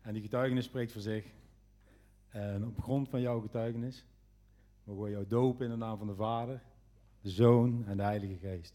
[0.00, 1.26] En die getuigenis spreekt voor zich.
[2.28, 4.04] En op grond van jouw getuigenis
[4.84, 6.62] mogen we jou dopen in de naam van de Vader,
[7.20, 8.74] de Zoon en de Heilige Geest.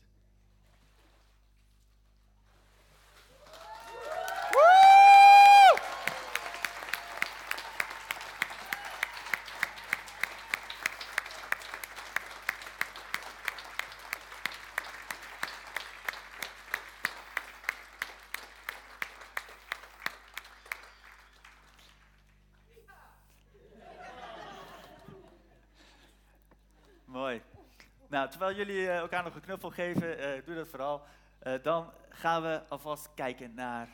[28.34, 31.02] Terwijl jullie eh, elkaar nog een knuffel geven, eh, doe dat vooral.
[31.40, 33.90] Eh, dan gaan we alvast kijken naar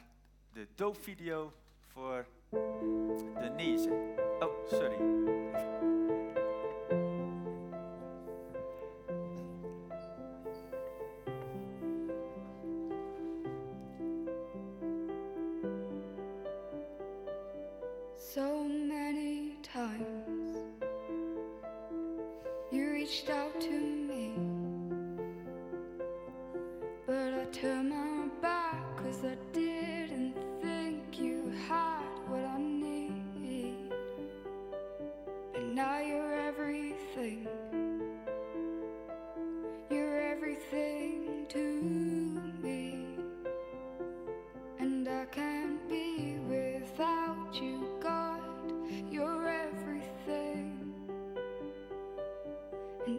[0.53, 1.53] de doopvideo
[1.87, 2.27] voor
[3.39, 3.89] Denise.
[4.39, 5.68] Oh, sorry.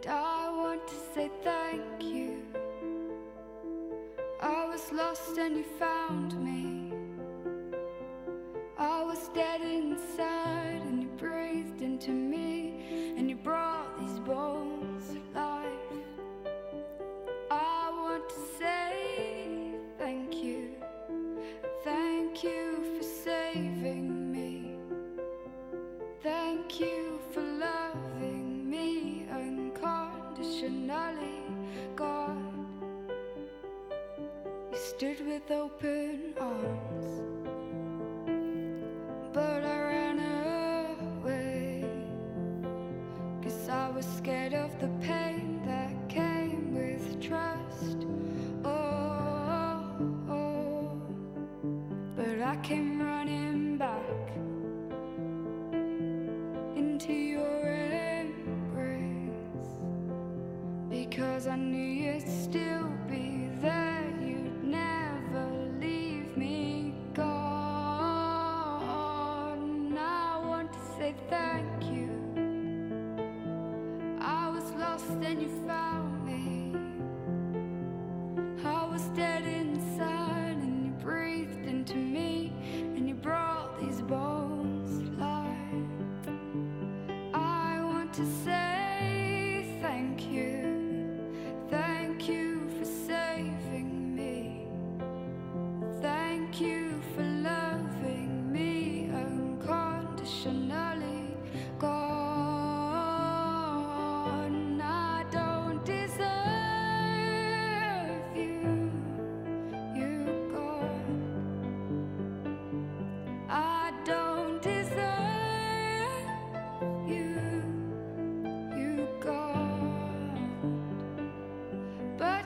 [0.03, 2.41] And I want to say thank you.
[4.41, 6.70] I was lost and you found me.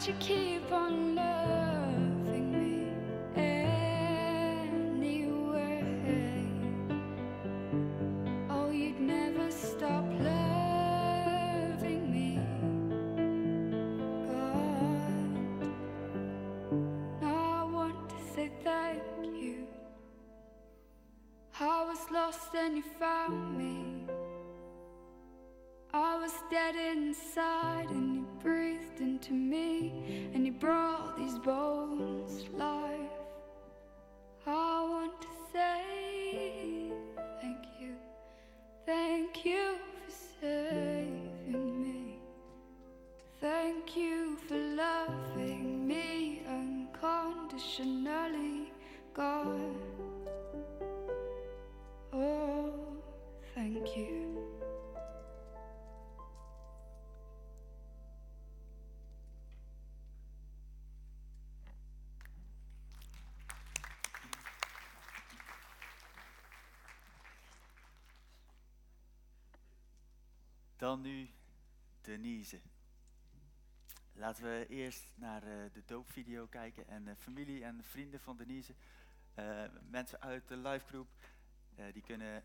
[0.07, 0.64] You keep
[70.95, 71.29] Dan nu
[72.01, 72.61] Denise.
[74.13, 76.87] Laten we eerst naar eh, de doopvideo kijken.
[76.87, 78.73] En familie en vrienden van Denise,
[79.33, 81.07] eh, mensen uit de livegroep,
[81.75, 82.43] eh die kunnen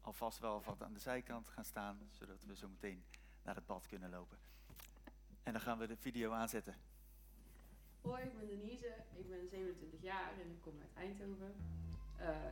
[0.00, 3.04] alvast wel wat aan de zijkant gaan staan, zodat we zo meteen
[3.42, 4.38] naar het bad kunnen lopen.
[5.42, 6.74] En dan gaan we de video aanzetten.
[8.00, 11.54] Hoi, ik ben Denise, ik ben 27 jaar en ik kom uit Eindhoven.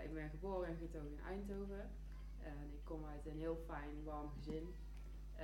[0.02, 1.90] Ik ben geboren en getogen in Eindhoven.
[2.42, 4.74] En ik kom uit een heel fijn, warm gezin.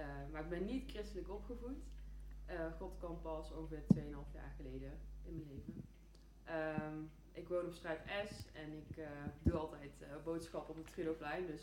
[0.00, 1.78] Eh, maar ik ben niet christelijk opgevoed.
[2.46, 5.84] Eh, God kwam pas ongeveer 2,5 jaar geleden in mijn leven.
[6.44, 6.98] Ehm,
[7.32, 9.08] ik woon op straat S en ik eh,
[9.42, 11.46] doe altijd boodschappen op het Trudoplein.
[11.46, 11.62] Dus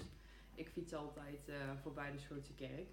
[0.55, 2.89] ik fiets altijd voorbij de Schootse kerk.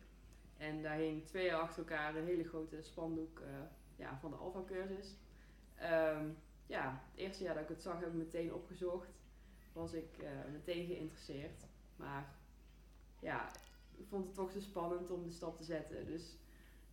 [0.56, 3.42] En daar hing twee jaar achter elkaar een hele grote spandoek
[3.96, 5.16] ja, van de Alpha-cursus.
[5.74, 6.28] Ehm,
[6.66, 9.08] ja, het eerste jaar dat ik het zag heb ik meteen opgezocht.
[9.72, 10.16] Was ik
[10.52, 11.66] meteen geïnteresseerd.
[11.96, 12.34] Maar
[13.20, 13.50] ja,
[14.08, 16.06] vond het toch te spannend om de stap te zetten.
[16.06, 16.36] Dus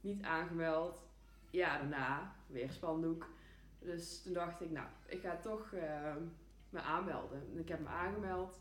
[0.01, 1.01] niet aangemeld.
[1.49, 3.29] Ja, daarna weer spandoek.
[3.79, 6.15] Dus toen dacht ik, nou, ik ga toch uh,
[6.69, 7.41] me aanmelden.
[7.51, 8.59] En ik heb me aangemeld.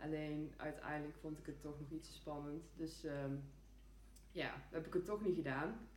[0.00, 2.64] Alleen uiteindelijk vond ik het toch nog iets te spannend.
[2.76, 3.42] Dus um,
[4.30, 5.88] ja, heb ik het toch niet gedaan.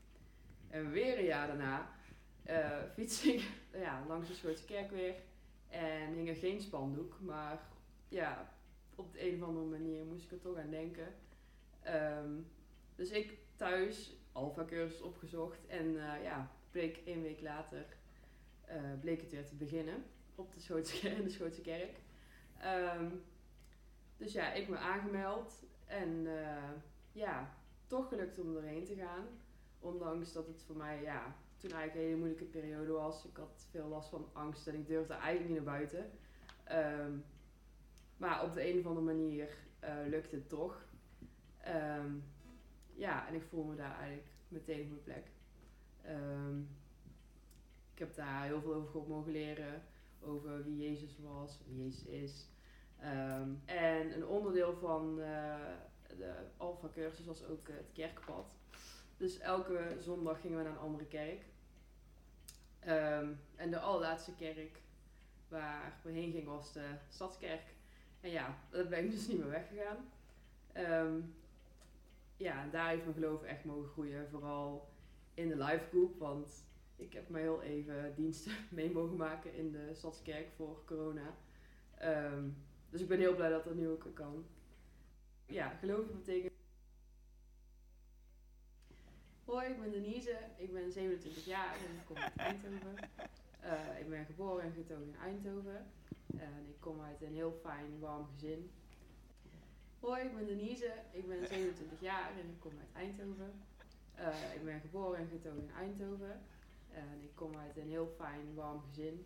[0.68, 1.90] En weer een jaar daarna
[2.50, 3.52] uh, fiets ik
[3.86, 5.16] ja, langs de Schootse kerk weer.
[5.70, 7.20] En hing er geen spandoek.
[7.20, 7.60] Maar
[8.08, 8.54] ja,
[8.96, 11.08] op de een of andere manier moest ik er toch aan denken.
[11.88, 12.48] Um,
[12.96, 15.68] dus ik thuis alpha cursus opgezocht.
[15.68, 17.86] En uh, ja, bleek één week later
[18.70, 20.04] uh, bleek het weer te beginnen
[20.36, 22.00] op de Schootse, in de Schootse kerk.
[22.98, 23.24] Um,
[24.18, 26.72] dus ja, ik me aangemeld en uh,
[27.12, 29.28] ja, toch gelukt om erheen te gaan.
[29.80, 33.26] Ondanks dat het voor mij ja, toen eigenlijk een hele moeilijke periode was.
[33.26, 36.12] Ik had veel last van angst en ik durfde eigenlijk niet naar buiten.
[36.72, 37.24] Um,
[38.18, 39.50] maar op de een of andere manier
[39.84, 40.86] uh, lukte het toch.
[41.68, 42.24] Um,
[42.94, 45.28] ja, en ik voel me daar eigenlijk meteen op mijn plek.
[46.08, 46.70] Um,
[47.94, 49.84] ik heb daar heel veel over God mogen leren.
[50.22, 52.48] Over wie Jezus was, wie Jezus is.
[53.04, 55.58] Um, en een onderdeel van uh,
[56.18, 58.56] de Alpha cursus was ook het kerkpad.
[59.18, 61.46] Dus elke zondag gingen we naar een andere kerk.
[63.56, 64.82] En de allerlaatste kerk
[65.48, 67.76] waar we heen gingen was de Stadskerk.
[68.22, 69.98] En ja, daar ben ik dus niet meer weggegaan.
[72.38, 74.30] Ja, en daar heeft mijn geloof echt mogen groeien.
[74.30, 74.90] Vooral
[75.34, 79.72] in de live group, want ik heb maar heel even diensten mee mogen maken in
[79.72, 81.36] de Stadskerk voor corona.
[82.04, 82.58] Um,
[82.90, 84.46] dus ik ben heel blij dat dat nu ook kan.
[85.46, 86.54] Ja, geloof betekent.
[89.46, 90.38] Hoi, ik ben Denise.
[90.58, 92.96] Ik ben 27 jaar en ik kom uit Eindhoven.
[93.64, 95.86] Uh, ik ben geboren en getogen in Eindhoven.
[96.38, 98.72] En ik kom uit een heel fijn, warm gezin.
[100.06, 100.94] Hoi, ik ben Denise.
[101.12, 103.64] Ik ben 27 jaar en ik kom uit Eindhoven.
[104.20, 106.42] Uh, ik ben geboren en getogen in Eindhoven.
[106.92, 109.26] En ik kom uit een heel fijn, warm gezin.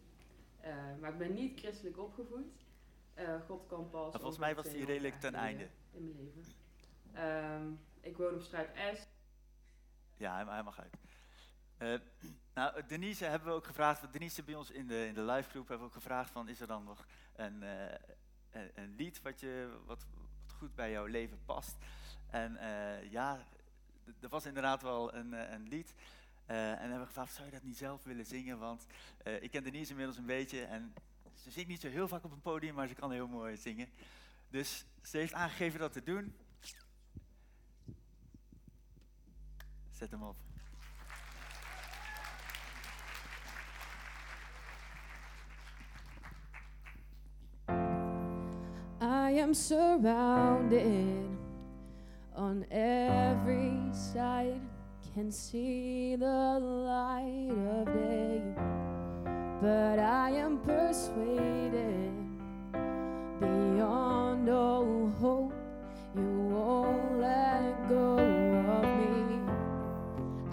[0.65, 2.45] Uh, maar ik ben niet christelijk opgevoed.
[3.17, 4.15] Uh, God kan pas.
[4.15, 5.67] volgens mij was die redelijk ten einde.
[5.91, 6.43] In mijn leven.
[7.55, 9.07] Um, ik woon op straat S.
[10.17, 10.97] Ja, hij, mag uit.
[11.79, 12.07] Uh,
[12.53, 14.13] nou, Denise hebben we ook gevraagd.
[14.13, 16.61] Denise bij ons in de, in de live groep hebben we ook gevraagd: van, is
[16.61, 17.91] er dan nog een, uh,
[18.51, 20.05] een, een, lied wat, je, wat,
[20.59, 21.75] goed bij jouw leven past?
[22.29, 22.57] En
[23.09, 23.39] ja,
[24.19, 25.93] er was inderdaad wel een, een lied.
[26.45, 28.59] en hebben we gevraagd: zou je dat niet zelf willen zingen?
[28.59, 28.85] Want
[29.39, 30.93] ik ken Denise inmiddels een beetje en
[31.43, 33.89] ze zingt niet zo heel vaak op een podium, maar ze kan heel mooi zingen.
[34.49, 36.35] Dus ze heeft aangegeven dat te doen.
[39.91, 40.48] Zet hem op.
[49.39, 51.25] am surrounded
[52.35, 54.59] on every side,
[55.13, 58.41] can see the light of day.
[59.61, 62.11] but I am persuaded
[63.39, 65.53] beyond all hope
[66.15, 68.17] you won't let go
[68.77, 69.39] of me.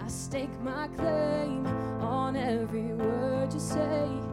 [0.01, 1.67] I stake my claim
[1.99, 4.26] on every word you say,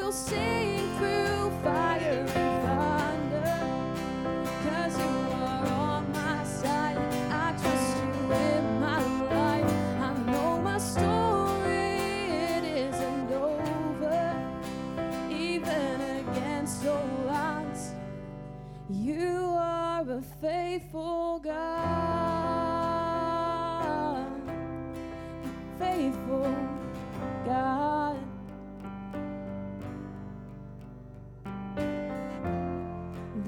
[0.00, 0.77] We'll see.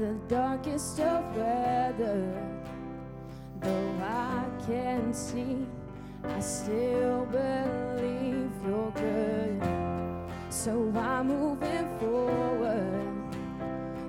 [0.00, 2.32] The darkest of weather,
[3.60, 5.66] though I can't see,
[6.24, 9.60] I still believe you're good.
[10.48, 13.12] So I'm moving forward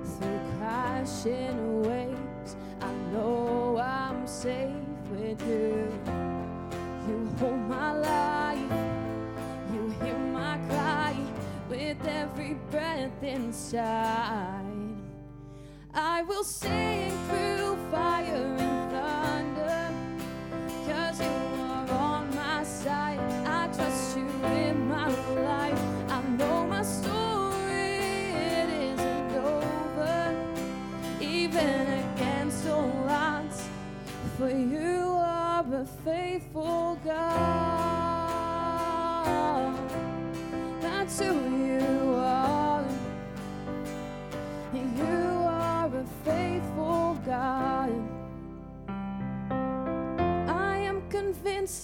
[0.02, 2.56] through crashing waves.
[2.80, 4.72] I know I'm safe
[5.10, 5.92] with you.
[7.06, 8.72] You hold my life,
[9.74, 11.14] you hear my cry
[11.68, 14.71] with every breath inside.
[16.14, 19.90] I will sing through fire and thunder,
[20.86, 23.18] cause you are on my side.
[23.46, 25.82] I trust you in my life.
[26.10, 27.96] I know my story,
[28.52, 30.36] it isn't over,
[31.18, 33.66] even against all odds,
[34.36, 36.31] for you are a faith.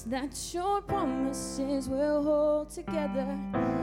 [0.05, 3.27] That your promises will hold together,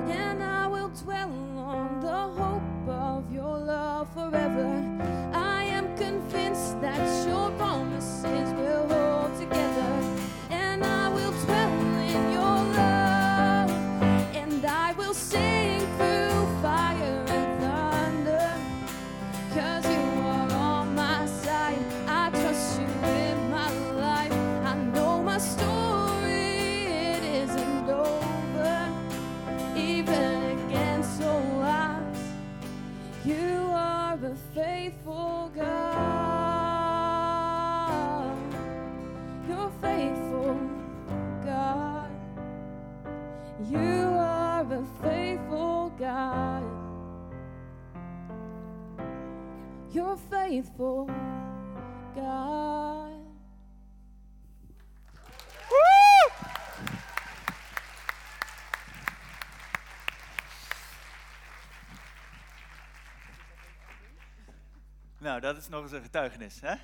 [0.07, 4.94] and I will dwell on the hope of your love forever.
[50.45, 51.09] Faithful,
[52.13, 53.15] God.
[65.17, 66.75] Nou, dat is nog eens een getuigenis, hè?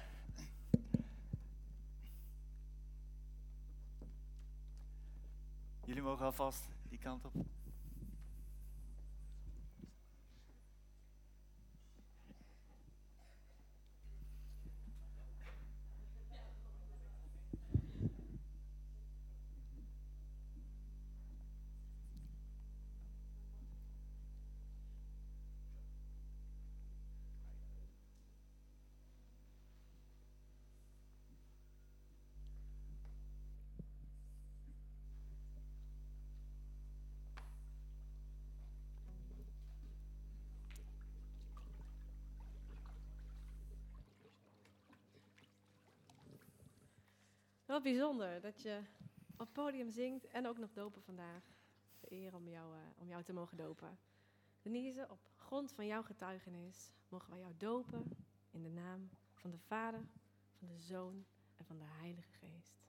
[5.86, 7.34] Jullie mogen alvast die kant op.
[47.72, 48.82] Wat bijzonder dat je
[49.32, 51.44] op het podium zingt en ook nog dopen vandaag.
[52.00, 54.00] De eer om jou, eh, om jou te mogen dopen.
[54.62, 58.18] Denise, op grond van jouw getuigenis mogen wij jou dopen
[58.50, 60.06] in de naam van de Vader,
[60.58, 61.26] van de Zoon
[61.58, 62.82] en van de Heilige Geest.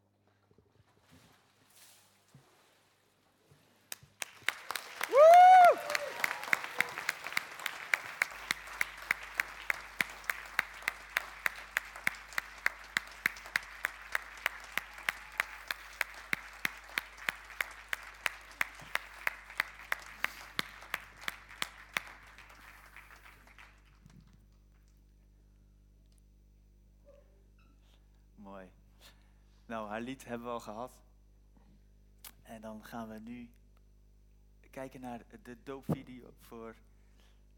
[28.43, 28.67] Mooi.
[29.73, 30.93] Nou, haar lied hebben we al gehad.
[32.43, 33.51] En dan gaan we nu
[34.71, 36.75] kijken naar de doopvideo voor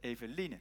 [0.01, 0.59] Eveline.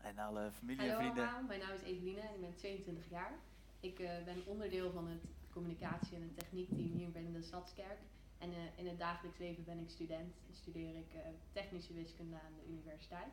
[0.00, 1.22] En alle familie en vrienden.
[1.22, 3.32] allemaal, mijn naam is Eveline en ik ben 22 jaar.
[3.80, 7.98] Ik eh, ben onderdeel van het communicatie- en het techniekteam hier binnen de Stadskerk.
[8.38, 11.20] En eh, in het dagelijks leven ben ik student en studeer ik eh,
[11.52, 13.32] technische wiskunde aan de universiteit.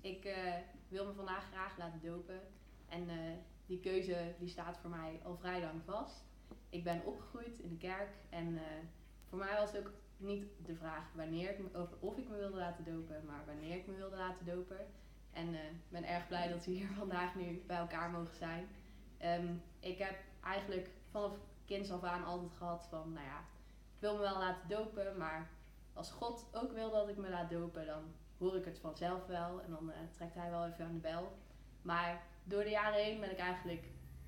[0.00, 0.36] Ik
[0.88, 2.40] wil me vandaag graag laten dopen
[2.88, 3.08] en
[3.68, 6.24] die keuze die staat voor mij al vrij lang vast.
[6.68, 8.62] Ik ben opgegroeid in de kerk en eh,
[9.28, 13.24] voor mij was ook niet de vraag wanneer of, of ik me wilde laten dopen,
[13.26, 14.86] maar wanneer ik me wilde laten dopen.
[15.32, 18.68] En eh, ik ben erg blij dat we hier vandaag nu bij elkaar mogen zijn.
[19.18, 23.38] Ehm, ik heb eigenlijk vanaf kinds af aan altijd gehad van, nou ja,
[23.94, 25.50] ik wil me wel laten dopen, maar
[25.92, 28.02] als God ook wil dat ik me laat dopen, dan
[28.38, 31.32] hoor ik het vanzelf wel en dan eh, trekt hij wel even aan de bel.
[31.82, 33.84] Maar door de jaren heen ben ik eigenlijk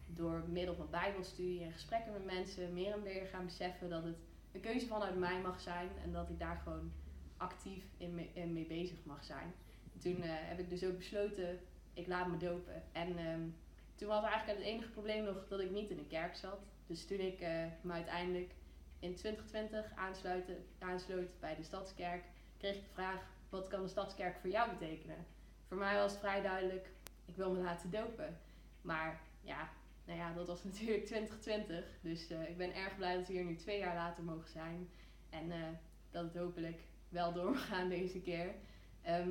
[0.06, 4.16] door middel van bijbelstudie en gesprekken met mensen meer en meer gaan beseffen dat het
[4.52, 6.92] een keuze vanuit mij mag zijn en dat ik daar gewoon
[7.36, 9.52] actief in mee, in mee bezig mag zijn.
[9.98, 11.60] Toen eh, heb ik dus ook besloten,
[11.92, 12.82] ik laat me dopen.
[12.92, 13.48] En ehm,
[13.94, 16.58] toen was eigenlijk het enige probleem nog dat ik niet in de kerk zat.
[16.86, 18.54] Dus toen ik eh, me uiteindelijk
[18.98, 22.24] in 2020 aansluiten, aansloot bij de Stadskerk,
[22.58, 25.26] kreeg ik de vraag, wat kan de Stadskerk voor jou betekenen?
[25.68, 26.90] Voor mij was het vrij duidelijk,
[27.30, 28.38] ik wil me laten dopen.
[28.80, 29.70] Maar ja,
[30.04, 31.84] nou ja, dat was natuurlijk 2020.
[32.00, 34.88] Dus eh, ik ben erg blij dat we hier nu twee jaar later mogen zijn.
[35.30, 35.68] En eh,
[36.10, 38.54] dat het hopelijk wel door mag gaan deze keer.
[39.02, 39.30] Ehm,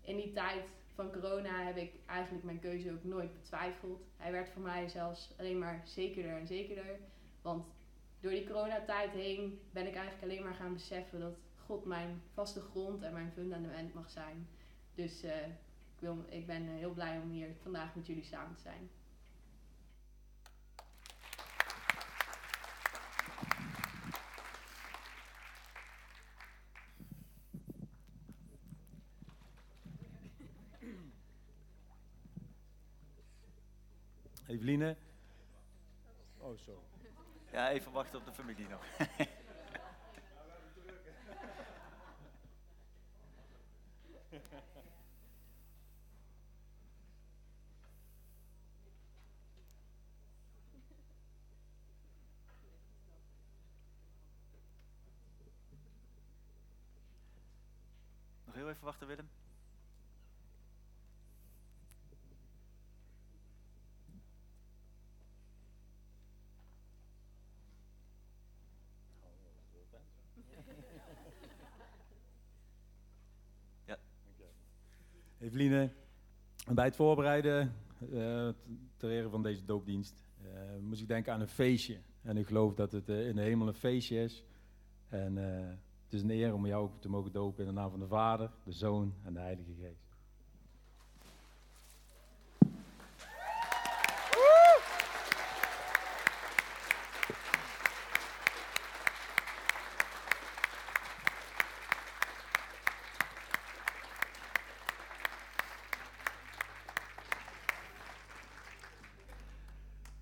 [0.00, 4.02] in die tijd van corona heb ik eigenlijk mijn keuze ook nooit betwijfeld.
[4.16, 6.98] Hij werd voor mij zelfs alleen maar zekerder en zekerder.
[7.42, 7.66] Want
[8.20, 12.60] door die coronatijd heen ben ik eigenlijk alleen maar gaan beseffen dat God mijn vaste
[12.60, 14.48] grond en mijn fundament mag zijn.
[14.94, 15.32] Dus eh,
[15.96, 18.90] ik, wil, ik ben eh, heel blij om hier vandaag met jullie samen te zijn.
[34.46, 34.96] Eveline.
[36.38, 36.82] Oh, zo.
[37.52, 38.84] Ja, even wachten op de familie nog.
[58.66, 59.28] heel even wachten, Willem.
[75.40, 75.90] Eveline,
[76.72, 78.48] bij het voorbereiden eh,
[78.96, 80.48] ter ere van deze doopdienst eh,
[80.80, 81.98] moest ik denken aan een feestje.
[82.22, 84.44] En ik geloof dat het eh, in de hemel een feestje is.
[85.08, 85.72] En eh,
[86.06, 88.06] het is een eer om jou ook te mogen dopen in de naam van de
[88.06, 90.04] Vader, de Zoon en de Heilige Geest.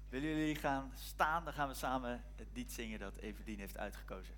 [0.08, 1.44] Willen jullie gaan staan?
[1.44, 4.34] Dan gaan we samen het lied zingen dat Evelien heeft uitgekozen.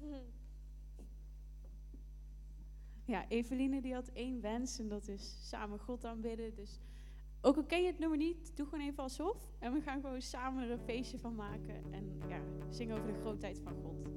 [3.04, 6.54] Ja, Eveline die had één wens en dat is samen God aanbidden.
[6.54, 6.80] Dus
[7.40, 9.48] ook al ken je het nummer niet, doe gewoon even alsof.
[9.58, 11.92] En we gaan gewoon samen er een feestje van maken.
[11.92, 14.08] En ja, zingen over de grootheid van God.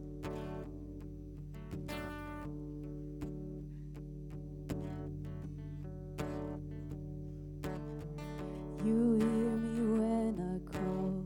[8.83, 11.23] You hear me when I call.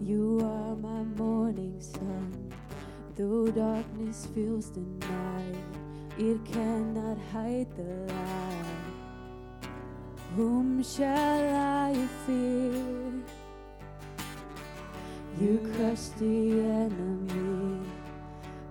[0.00, 2.13] You are my morning sun.
[3.16, 5.54] Though darkness fills the night,
[6.18, 9.68] it cannot hide the light.
[10.34, 11.94] Whom shall I
[12.26, 13.12] fear?
[15.40, 17.86] You crush the enemy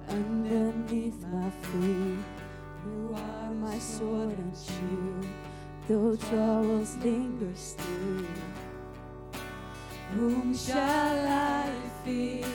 [0.09, 2.19] underneath my feet.
[2.85, 5.25] You are my sword and shield
[5.87, 8.25] though troubles linger still.
[10.15, 11.69] Whom shall I
[12.05, 12.45] fear?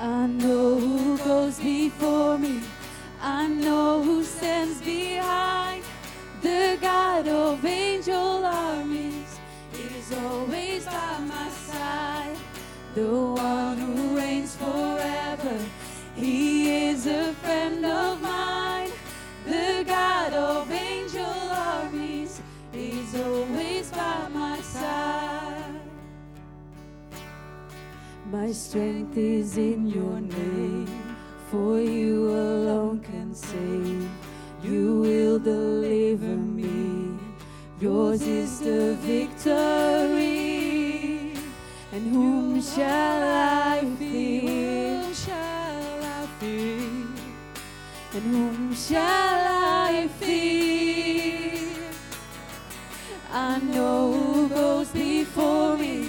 [0.00, 2.62] I know who goes before me.
[3.20, 5.82] I know who stands behind.
[6.40, 9.40] The God of angel armies
[9.74, 12.36] is always by my side.
[12.94, 15.58] The one who reigns forever.
[16.14, 18.27] He is a friend of mine.
[28.30, 30.86] My strength is in your name,
[31.50, 34.06] for you alone can save.
[34.62, 37.16] You will deliver me.
[37.80, 40.28] Yours is the victory.
[41.90, 45.00] And whom shall I fear?
[45.00, 47.06] Whom shall I fear?
[48.12, 51.62] And whom shall I fear?
[53.32, 56.07] I know who goes before me.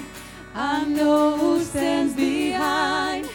[0.89, 3.29] Know who stands behind.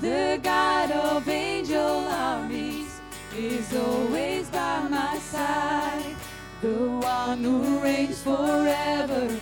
[0.00, 3.00] The God of angel armies
[3.34, 6.16] is always by my side.
[6.60, 9.40] The one who reigns forever.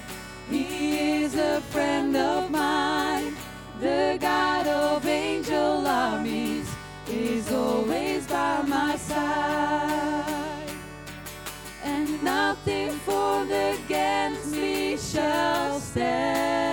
[0.51, 3.35] He is a friend of mine.
[3.81, 6.69] The God of angel armies
[7.09, 10.71] is always by my side.
[11.83, 16.64] And nothing formed against me shall stand.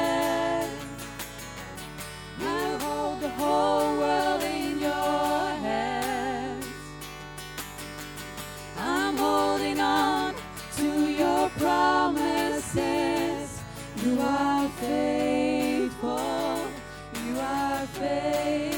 [14.21, 16.19] Are faithful.
[17.25, 18.70] You are faithful.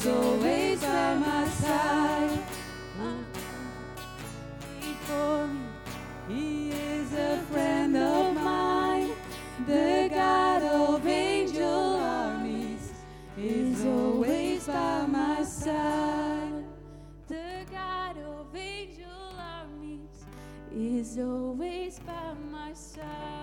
[0.00, 2.38] is always by my side.
[6.28, 9.10] Me, He is a friend of mine.
[9.66, 12.92] The God of angel armies
[13.36, 16.64] is always by my side.
[17.28, 20.24] The God of angel armies
[20.74, 23.39] is always by my side.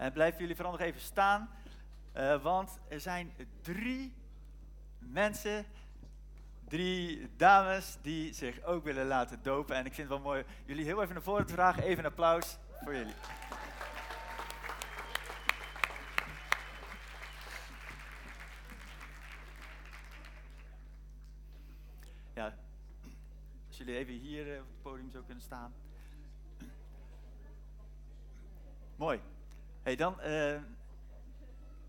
[0.00, 1.50] En blijven jullie vooral nog even staan,
[2.12, 4.14] eh, want er zijn drie
[4.98, 5.64] mensen,
[6.68, 9.76] drie dames die zich ook willen laten dopen.
[9.76, 11.82] En ik vind het wel mooi jullie heel even naar voren te vragen.
[11.82, 13.14] Even een applaus voor jullie.
[22.34, 22.54] Ja,
[23.68, 25.72] als jullie even hier eh, op het podium zo kunnen staan.
[28.96, 29.20] Mooi.
[29.90, 30.28] Hey, dan, eh,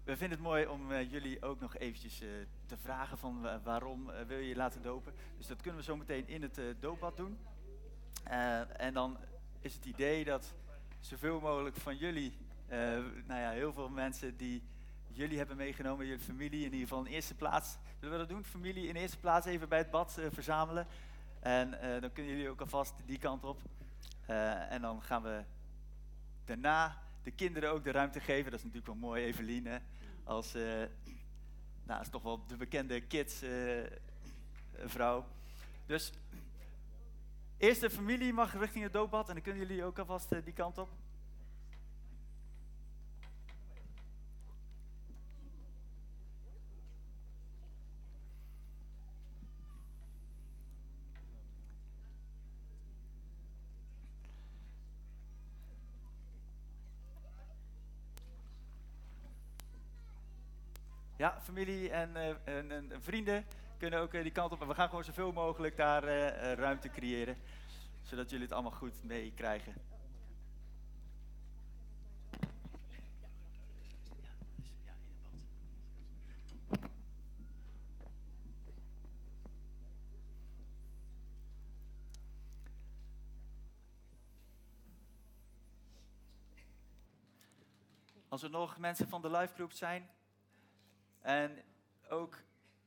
[0.04, 2.28] we vinden het mooi om eh, jullie ook nog eventjes eh,
[2.66, 5.14] te vragen van wa- waarom wil je je laten dopen.
[5.38, 7.38] Dus dat kunnen we zo meteen in het doopbad doen.
[8.78, 9.18] En dan
[9.60, 10.54] is het idee dat
[10.99, 12.38] zoveel mogelijk van jullie,
[13.28, 14.64] nou ja, heel veel mensen die
[15.08, 17.78] jullie hebben meegenomen, jullie familie in ieder geval in eerste plaats.
[17.99, 18.43] Zullen we dat doen?
[18.43, 20.88] Familie in eerste plaats even bij het bad verzamelen.
[21.39, 21.70] En
[22.02, 23.62] dan kunnen jullie ook alvast die kant op.
[24.70, 25.43] En dan gaan we
[26.45, 28.51] daarna de kinderen ook de ruimte geven.
[28.51, 29.78] Dat is natuurlijk wel mooi, Evelien, hè?
[30.24, 30.84] als, eh,
[31.84, 33.84] nou, is toch wel de bekende kids eh,
[34.86, 35.26] vrouw.
[35.86, 36.11] Dus
[37.57, 40.53] eerst de familie mag richting het doopbad en dan kunnen jullie ook alvast eh, die
[40.53, 40.89] kant op.
[61.22, 62.28] Ja, familie en, eh,
[62.58, 63.45] en, en- en vrienden
[63.78, 64.62] kunnen ook eh, die kant op.
[64.62, 67.38] En we gaan gewoon zoveel mogelijk daar eh, ruimte creëren.
[68.02, 69.74] Zodat jullie het allemaal goed meekrijgen.
[88.30, 90.10] Als er nog mensen van de live group zijn,
[91.22, 91.63] en
[92.09, 92.38] ook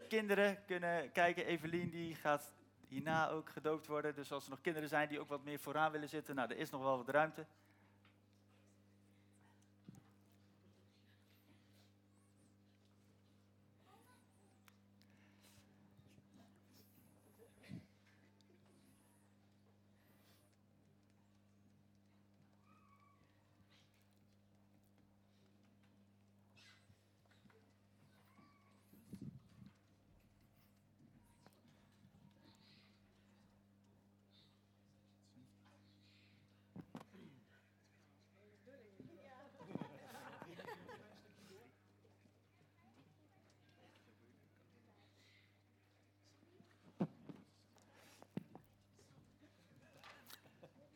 [0.08, 1.46] kinderen kunnen kijken.
[1.46, 2.52] Evelien die gaat
[2.88, 4.14] hierna ook gedoopt worden.
[4.14, 6.56] Dus als er nog kinderen zijn die ook wat meer vooraan willen zitten, nou, er
[6.56, 7.46] is nog wel wat ruimte.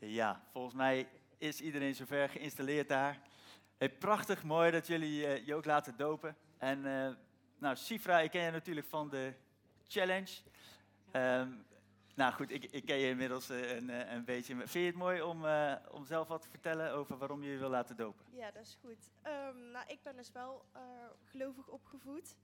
[0.08, 3.20] Ja, volgens mij is iedereen zover geïnstalleerd daar.
[3.98, 6.36] Prachtig mooi dat jullie eh, je ook laten dopen.
[6.58, 7.14] En eh,
[7.58, 9.32] nou, Sifra, ik ken je natuurlijk van de
[9.86, 10.40] challenge.
[11.10, 11.50] Ehm,
[12.14, 14.54] nou goed, ik, ik ken je inmiddels eh, een, een beetje.
[14.54, 15.44] Vind je het mooi om,
[15.90, 18.24] om zelf wat te vertellen over waarom je je wil laten dopen?
[18.30, 19.10] Ja, dat is goed.
[19.22, 20.82] Ehm, nou, ik ben dus wel eh,
[21.24, 22.36] gelovig opgevoed.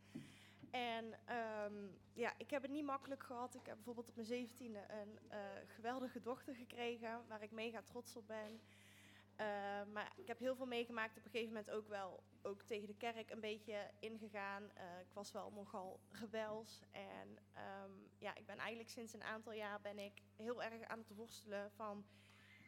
[0.74, 3.54] En ehm, ja, ik heb het niet makkelijk gehad.
[3.54, 8.16] Ik heb bijvoorbeeld op mijn zeventiende een eh, geweldige dochter gekregen, waar ik mega trots
[8.16, 8.60] op ben.
[9.36, 9.46] Eh,
[9.92, 11.18] maar ik heb heel veel meegemaakt.
[11.18, 14.70] Op een gegeven moment ook wel ook tegen de kerk een beetje ingegaan.
[14.74, 16.82] Eh, ik was wel nogal rebels.
[16.90, 20.98] En ehm, ja, ik ben eigenlijk sinds een aantal jaar ben ik heel erg aan
[20.98, 22.04] het worstelen van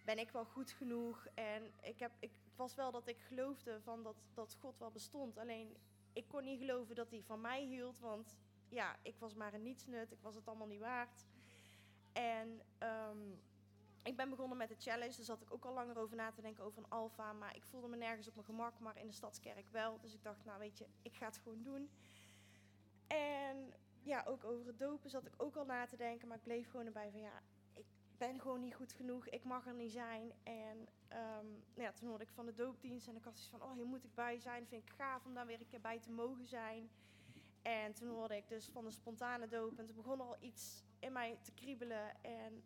[0.04, 1.26] ben ik wel goed genoeg?
[1.34, 5.38] En ik heb, ik, was wel dat ik geloofde van dat, dat God wel bestond.
[5.38, 5.76] Alleen
[6.16, 8.38] ik kon niet geloven dat hij van mij hield, want
[8.68, 10.12] ja, ik was maar een nietsnut.
[10.12, 11.26] Ik was het allemaal niet waard.
[12.12, 13.30] En ehm,
[14.02, 15.16] ik ben begonnen met de challenge.
[15.16, 17.32] Daar zat ik ook al langer over na te denken over een alfa.
[17.32, 20.00] Maar ik voelde me nergens op mijn gemak, maar in de stadskerk wel.
[20.00, 21.90] Dus ik dacht, nou weet je, ik ga het gewoon doen.
[23.06, 26.28] En ja, ook over het dopen zat ik ook al na te denken.
[26.28, 27.42] Maar ik bleef gewoon erbij van ja,
[28.18, 29.28] ben gewoon niet goed genoeg.
[29.28, 30.32] Ik mag er niet zijn.
[30.42, 33.08] En ehm, nou ja, toen hoorde ik van de doopdienst.
[33.08, 34.66] En ik had zoiets van, oh hier moet ik bij zijn.
[34.66, 36.90] Vind ik gaaf om daar weer een keer bij te mogen zijn.
[37.62, 39.78] En toen hoorde ik dus van de spontane doop.
[39.78, 42.22] En toen begon al iets in mij te kriebelen.
[42.22, 42.62] En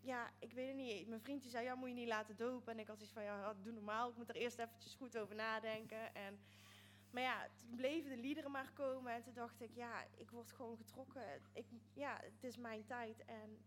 [0.00, 1.08] ja, ik weet het niet.
[1.08, 2.72] Mijn vriendje zei, ja, moet je niet laten dopen.
[2.72, 4.10] En ik had iets van, ja, doe normaal.
[4.10, 6.14] Ik moet er eerst eventjes goed over nadenken.
[6.14, 6.38] En,
[7.10, 9.12] maar ja, toen bleven de liederen maar komen.
[9.12, 11.22] En toen dacht ik, ja, ik word gewoon getrokken.
[11.52, 13.24] Ik, ja, het is mijn tijd.
[13.24, 13.58] En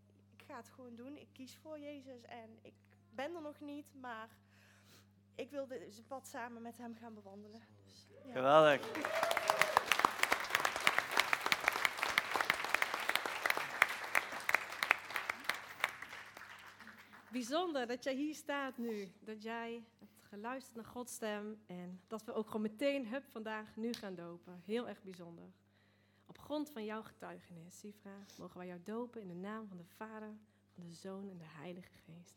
[0.48, 1.16] ga het gewoon doen.
[1.16, 2.74] Ik kies voor Jezus en ik
[3.10, 4.28] ben er nog niet, maar
[5.34, 7.60] ik wil dit pad samen met hem gaan bewandelen.
[8.32, 8.80] Geweldig.
[17.30, 19.12] Bijzonder dat jij hier staat nu.
[19.20, 21.62] Dat jij hebt geluisterd naar Gods stem.
[21.66, 24.62] En dat we ook gewoon meteen, hup, vandaag nu gaan dopen.
[24.64, 25.52] Heel erg bijzonder.
[26.28, 29.84] Op grond van jouw getuigenis, Sifra, mogen wij jou dopen in de naam van de
[29.84, 30.36] Vader,
[30.74, 32.34] van de Zoon en de Heilige Geest.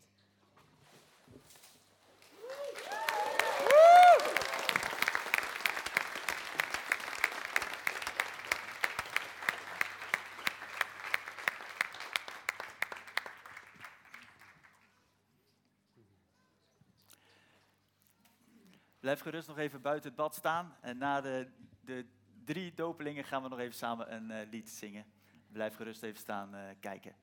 [19.00, 20.76] Blijf gerust nog even buiten het bad staan.
[20.82, 22.06] En na de, de
[22.44, 25.06] drie dopelingen gaan we nog even samen een eh, lied zingen.
[25.48, 27.16] Blijf gerust even staan eh, kijken.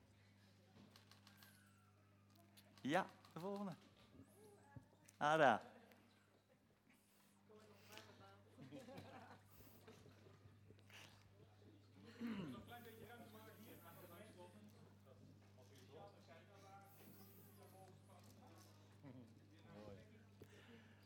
[2.81, 3.75] Ja, de volgende.
[5.17, 5.61] Ada.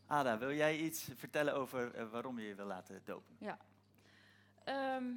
[0.07, 3.35] Ada, wil jij iets vertellen over eh, waarom je je wil laten dopen?
[3.39, 3.57] Ja.
[4.63, 5.13] Ehm,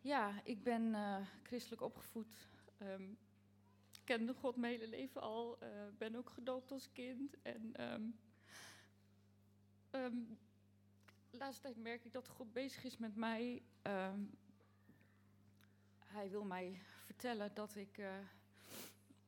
[0.00, 2.48] ja, ik ben eh, christelijk opgevoed.
[2.78, 3.12] Ehm,
[4.04, 5.58] kende God mijn hele leven al.
[5.58, 7.36] eh, ben ook gedoopt als kind.
[7.42, 8.02] En ehm,
[11.30, 13.62] laatste tijd merk ik dat God bezig is met mij.
[16.06, 18.18] Hij wil mij vertellen dat ik eh,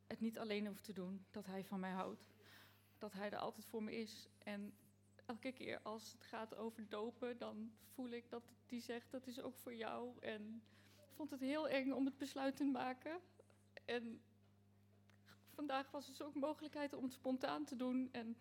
[0.07, 1.24] het niet alleen hoef te doen.
[1.30, 2.26] Dat hij van mij houdt.
[2.99, 4.28] Dat hij er altijd voor me is.
[4.38, 4.74] En
[5.31, 9.41] elke keer als het gaat over dopen, dan voel ik dat hij zegt dat is
[9.41, 10.18] ook voor jou.
[10.20, 10.62] En
[10.97, 13.20] ik vond het heel eng om het besluit te maken.
[13.85, 14.22] En
[15.55, 18.09] vandaag was dus ook mogelijkheid om het spontaan te doen.
[18.12, 18.37] En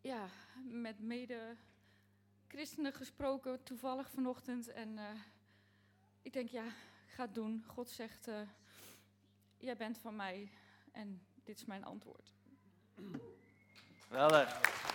[0.00, 0.28] ja,
[0.64, 1.56] met mede
[2.46, 4.68] christenen gesproken, toevallig vanochtend.
[4.68, 5.20] En eh,
[6.22, 6.64] ik denk, ja,
[7.06, 7.64] ga het doen.
[7.66, 8.40] God zegt, eh,
[9.56, 10.50] jij bent van mij.
[10.92, 12.32] En dit is mijn antwoord.
[14.08, 14.87] Geweldig.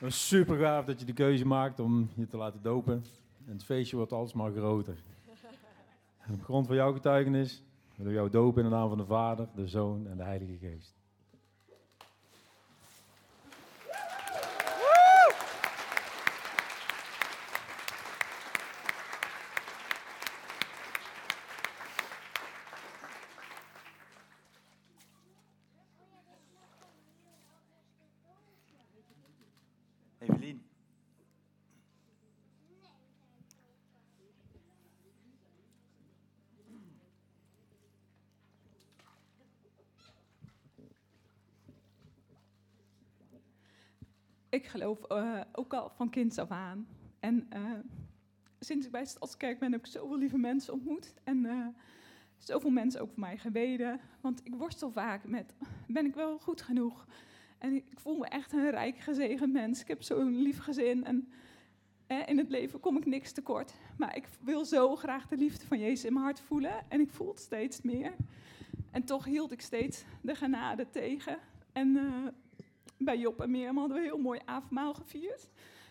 [0.00, 3.04] Is super gaaf dat je de keuze maakt om je te laten dopen.
[3.46, 5.02] En het feestje wordt alsmaar groter.
[6.18, 7.62] En op grond van jouw getuigenis
[7.96, 10.58] willen we jou dopen in de naam van de Vader, de Zoon en de Heilige
[10.58, 11.00] Geest.
[30.18, 30.62] Evelien.
[44.48, 46.86] Ik geloof eh, ook al van kinds af aan.
[47.20, 47.60] En eh,
[48.60, 51.14] sinds ik bij Stadskerk ben, heb ik zoveel lieve mensen ontmoet.
[51.24, 51.66] En eh,
[52.38, 54.00] zoveel mensen ook voor mij gebeden.
[54.20, 55.54] Want ik worstel vaak met,
[55.86, 57.06] ben ik wel goed genoeg?
[57.58, 59.80] En ik voel me echt een rijk gezegend mens.
[59.80, 61.28] Ik heb zo'n lief gezin en
[62.26, 63.74] in het leven kom ik niks tekort.
[63.96, 66.90] Maar ik wil zo graag de liefde van Jezus in mijn hart voelen.
[66.90, 68.14] En ik voel het steeds meer.
[68.90, 71.38] En toch hield ik steeds de genade tegen.
[71.72, 71.96] En
[73.04, 75.48] bij Job en Mirjam hadden we een heel mooi avondmaal gevierd.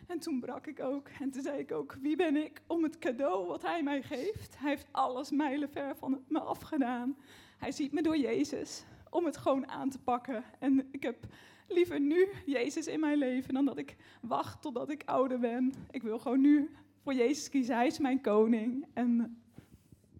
[0.07, 1.07] En toen brak ik ook.
[1.19, 4.59] En toen zei ik ook, wie ben ik om het cadeau wat hij mij geeft?
[4.59, 7.17] Hij heeft alles mijlenver van me afgedaan.
[7.57, 10.43] Hij ziet me door Jezus om het gewoon aan te pakken.
[10.59, 11.25] En ik heb
[11.67, 15.73] liever nu Jezus in mijn leven dan dat ik wacht totdat ik ouder ben.
[15.91, 16.71] Ik wil gewoon nu
[17.03, 17.75] voor Jezus kiezen.
[17.75, 18.85] Hij is mijn koning.
[18.93, 19.41] En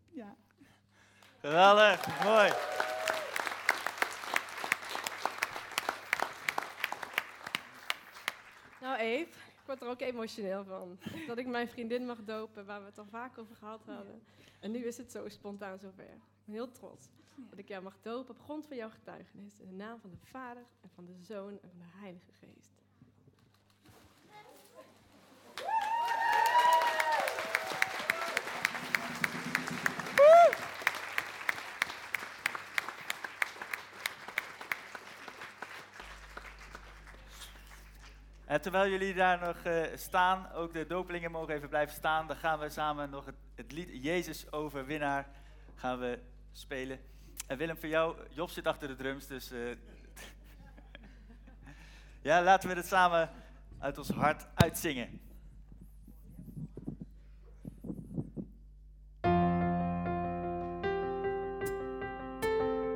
[0.10, 0.36] ja.
[1.40, 2.52] Geweldig, mooi.
[9.02, 11.00] Eve, ik word er ook emotioneel van.
[11.28, 14.22] Dat ik mijn vriendin mag dopen, waar we het al vaak over gehad hadden.
[14.60, 16.04] En nu is het zo spontaan zover.
[16.04, 19.60] Ik ben heel trots dat ik jou mag dopen op grond van jouw getuigenis.
[19.60, 22.72] In de naam van de Vader en van de Zoon en van de Heilige Geest.
[38.41, 42.36] En terwijl jullie daar nog eh, staan, ook de dopelingen mogen even blijven staan, dan
[42.36, 43.26] gaan we samen nog
[43.56, 45.28] het, lied Jezus overwinnaar
[45.76, 46.20] gaan we
[46.52, 47.00] spelen.
[47.48, 49.60] En Willem, voor jou, Job zit achter de drums, dus eh,
[52.30, 53.30] ja, laten we het samen
[53.80, 55.31] uit ons hart uitzingen.